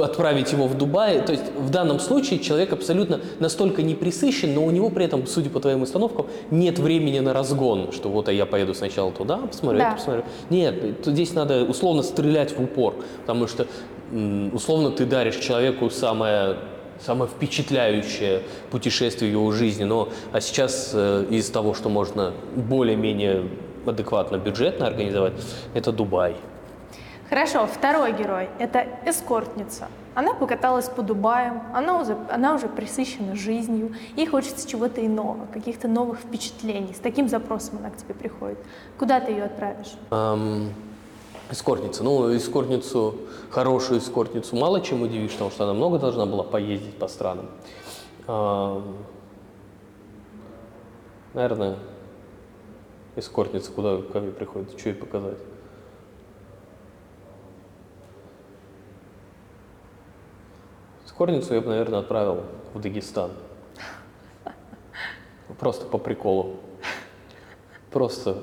отправить 0.00 0.52
его 0.52 0.66
в 0.66 0.76
Дубай. 0.76 1.20
То 1.22 1.32
есть 1.32 1.44
в 1.56 1.70
данном 1.70 1.98
случае 1.98 2.38
человек 2.38 2.72
абсолютно 2.72 3.20
настолько 3.40 3.82
не 3.82 3.94
присыщен, 3.94 4.54
но 4.54 4.64
у 4.64 4.70
него 4.70 4.90
при 4.90 5.04
этом, 5.04 5.26
судя 5.26 5.50
по 5.50 5.60
твоим 5.60 5.82
установкам, 5.82 6.26
нет 6.50 6.78
времени 6.78 7.18
на 7.18 7.32
разгон, 7.32 7.92
что 7.92 8.08
вот 8.08 8.28
а 8.28 8.32
я 8.32 8.46
поеду 8.46 8.74
сначала 8.74 9.10
туда, 9.10 9.38
посмотрю, 9.38 9.78
Да. 9.78 9.88
это 9.88 9.96
посмотрю. 9.96 10.24
Нет, 10.50 10.74
здесь 11.04 11.34
надо 11.34 11.64
условно 11.64 12.02
стрелять 12.02 12.56
в 12.56 12.62
упор, 12.62 12.94
потому 13.22 13.48
что 13.48 13.66
условно 14.52 14.90
ты 14.90 15.04
даришь 15.04 15.36
человеку 15.36 15.90
самое 15.90 16.56
самое 17.04 17.30
впечатляющее 17.30 18.42
путешествие 18.70 19.30
в 19.30 19.32
его 19.32 19.52
жизни. 19.52 19.84
Но, 19.84 20.10
а 20.32 20.40
сейчас 20.42 20.90
э, 20.92 21.24
из 21.30 21.48
того, 21.48 21.72
что 21.72 21.88
можно 21.88 22.34
более-менее 22.54 23.44
адекватно, 23.86 24.36
бюджетно 24.36 24.86
организовать, 24.86 25.32
это 25.72 25.92
Дубай. 25.92 26.36
Хорошо, 27.30 27.68
второй 27.68 28.12
герой– 28.12 28.48
это 28.58 28.88
эскортница. 29.06 29.86
Она 30.16 30.34
покаталась 30.34 30.88
по 30.88 31.00
Дубаям, 31.00 31.62
она 31.72 32.00
уже, 32.00 32.18
она 32.28 32.56
уже 32.56 32.66
присыщена 32.66 33.36
жизнью, 33.36 33.94
ей 34.16 34.26
хочется 34.26 34.68
чего-то 34.68 35.06
иного, 35.06 35.46
каких-то 35.52 35.86
новых 35.86 36.18
впечатлений. 36.18 36.92
С 36.92 36.98
таким 36.98 37.28
запросом 37.28 37.78
она 37.78 37.90
к 37.90 37.96
тебе 37.98 38.14
приходит. 38.14 38.58
Куда 38.98 39.20
ты 39.20 39.30
ее 39.30 39.44
отправишь? 39.44 39.94
Ам, 40.10 40.70
эскортница. 41.52 42.02
Ну, 42.02 42.36
эскортницу, 42.36 43.14
хорошую 43.50 44.00
эскортницу 44.00 44.56
мало 44.56 44.80
чем 44.80 45.02
удивишь, 45.02 45.30
потому 45.34 45.52
что 45.52 45.62
она 45.62 45.74
много 45.74 46.00
должна 46.00 46.26
была 46.26 46.42
поездить 46.42 46.98
по 46.98 47.06
странам. 47.06 47.46
Ам, 48.26 48.96
наверное, 51.32 51.76
эскортница 53.14 53.70
куда 53.70 53.98
ко 53.98 54.18
мне 54.18 54.32
приходит, 54.32 54.76
что 54.76 54.88
ей 54.88 54.96
показать? 54.96 55.38
Эскортницу 61.20 61.52
я 61.52 61.60
бы, 61.60 61.68
наверное, 61.68 61.98
отправил 61.98 62.44
в 62.72 62.80
Дагестан. 62.80 63.30
Просто 65.58 65.84
по 65.84 65.98
приколу. 65.98 66.56
Просто 67.90 68.38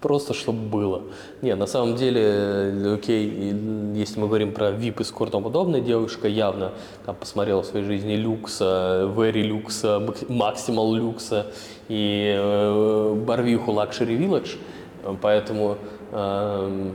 Просто 0.00 0.34
чтобы 0.34 0.58
было. 0.68 1.02
Не, 1.42 1.54
на 1.54 1.66
самом 1.66 1.94
деле, 1.94 2.20
э, 2.24 2.94
окей, 2.94 3.54
если 3.94 4.18
мы 4.18 4.26
говорим 4.26 4.50
про 4.52 4.72
VIP 4.72 5.02
и 5.02 5.30
тому 5.30 5.44
подобное, 5.44 5.80
девушка 5.80 6.26
явно 6.26 6.72
там 7.06 7.14
посмотрела 7.14 7.62
в 7.62 7.66
своей 7.66 7.86
жизни 7.86 8.14
люкса, 8.14 9.08
very 9.14 9.42
люкса, 9.42 10.04
максимал 10.28 10.92
люкса 10.92 11.52
и 11.88 12.34
э, 12.36 13.14
барвиху 13.24 13.70
Luxury 13.70 14.18
Village, 14.18 14.58
поэтому 15.20 15.76
эм, 16.10 16.94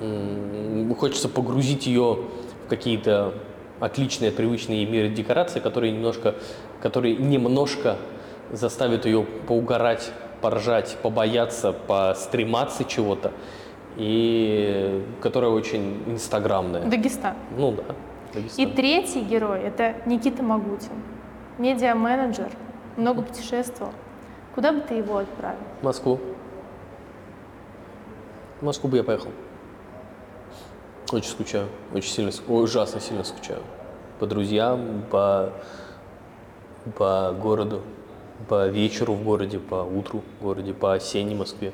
м, 0.00 0.94
хочется 0.96 1.28
погрузить 1.28 1.86
ее 1.86 2.18
какие-то 2.68 3.34
отличные, 3.80 4.30
привычные 4.30 4.86
миры 4.86 5.08
декорации, 5.08 5.60
которые 5.60 5.92
немножко, 5.92 6.34
которые 6.80 7.16
немножко 7.16 7.96
заставят 8.52 9.06
ее 9.06 9.24
поугарать, 9.46 10.12
поржать, 10.40 10.96
побояться, 11.02 11.72
пострематься 11.72 12.84
чего-то, 12.84 13.32
и 13.96 15.04
которая 15.20 15.50
очень 15.50 16.02
инстаграмная. 16.06 16.84
Дагестан. 16.84 17.34
Ну 17.56 17.72
да. 17.72 17.82
И 18.32 18.34
Дагестан. 18.34 18.72
третий 18.72 19.20
герой– 19.22 19.60
это 19.62 19.96
Никита 20.06 20.42
Магутин. 20.42 20.92
Медиа-менеджер, 21.58 22.50
много 22.96 23.22
путешествовал. 23.22 23.92
Куда 24.54 24.72
бы 24.72 24.80
ты 24.80 24.94
его 24.94 25.18
отправил? 25.18 25.58
В 25.80 25.84
Москву. 25.84 26.20
В 28.60 28.64
Москву 28.64 28.88
бы 28.88 28.96
я 28.96 29.04
поехал. 29.04 29.30
Очень 31.10 31.30
скучаю. 31.30 31.68
Очень 31.94 32.10
сильно, 32.10 32.32
ужасно 32.48 33.00
сильно 33.00 33.24
скучаю. 33.24 33.62
По 34.18 34.26
друзьям, 34.26 35.04
по, 35.10 35.52
по 36.96 37.32
городу, 37.32 37.82
по 38.48 38.68
вечеру 38.68 39.14
в 39.14 39.24
городе, 39.24 39.58
по 39.58 39.76
утру 39.76 40.22
в 40.38 40.42
городе, 40.42 40.74
по 40.74 40.92
осенней 40.92 41.34
Москве. 41.34 41.72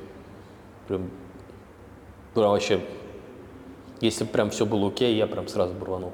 Прям, 0.87 1.11
прям 2.35 2.51
вообще, 2.51 2.81
если 4.01 4.25
прям 4.25 4.51
все 4.51 4.67
было 4.67 4.89
окей, 4.89 5.17
я 5.17 5.27
прям 5.27 5.49
сразу 5.49 5.75
бы 5.75 5.87
рванул. 5.87 6.13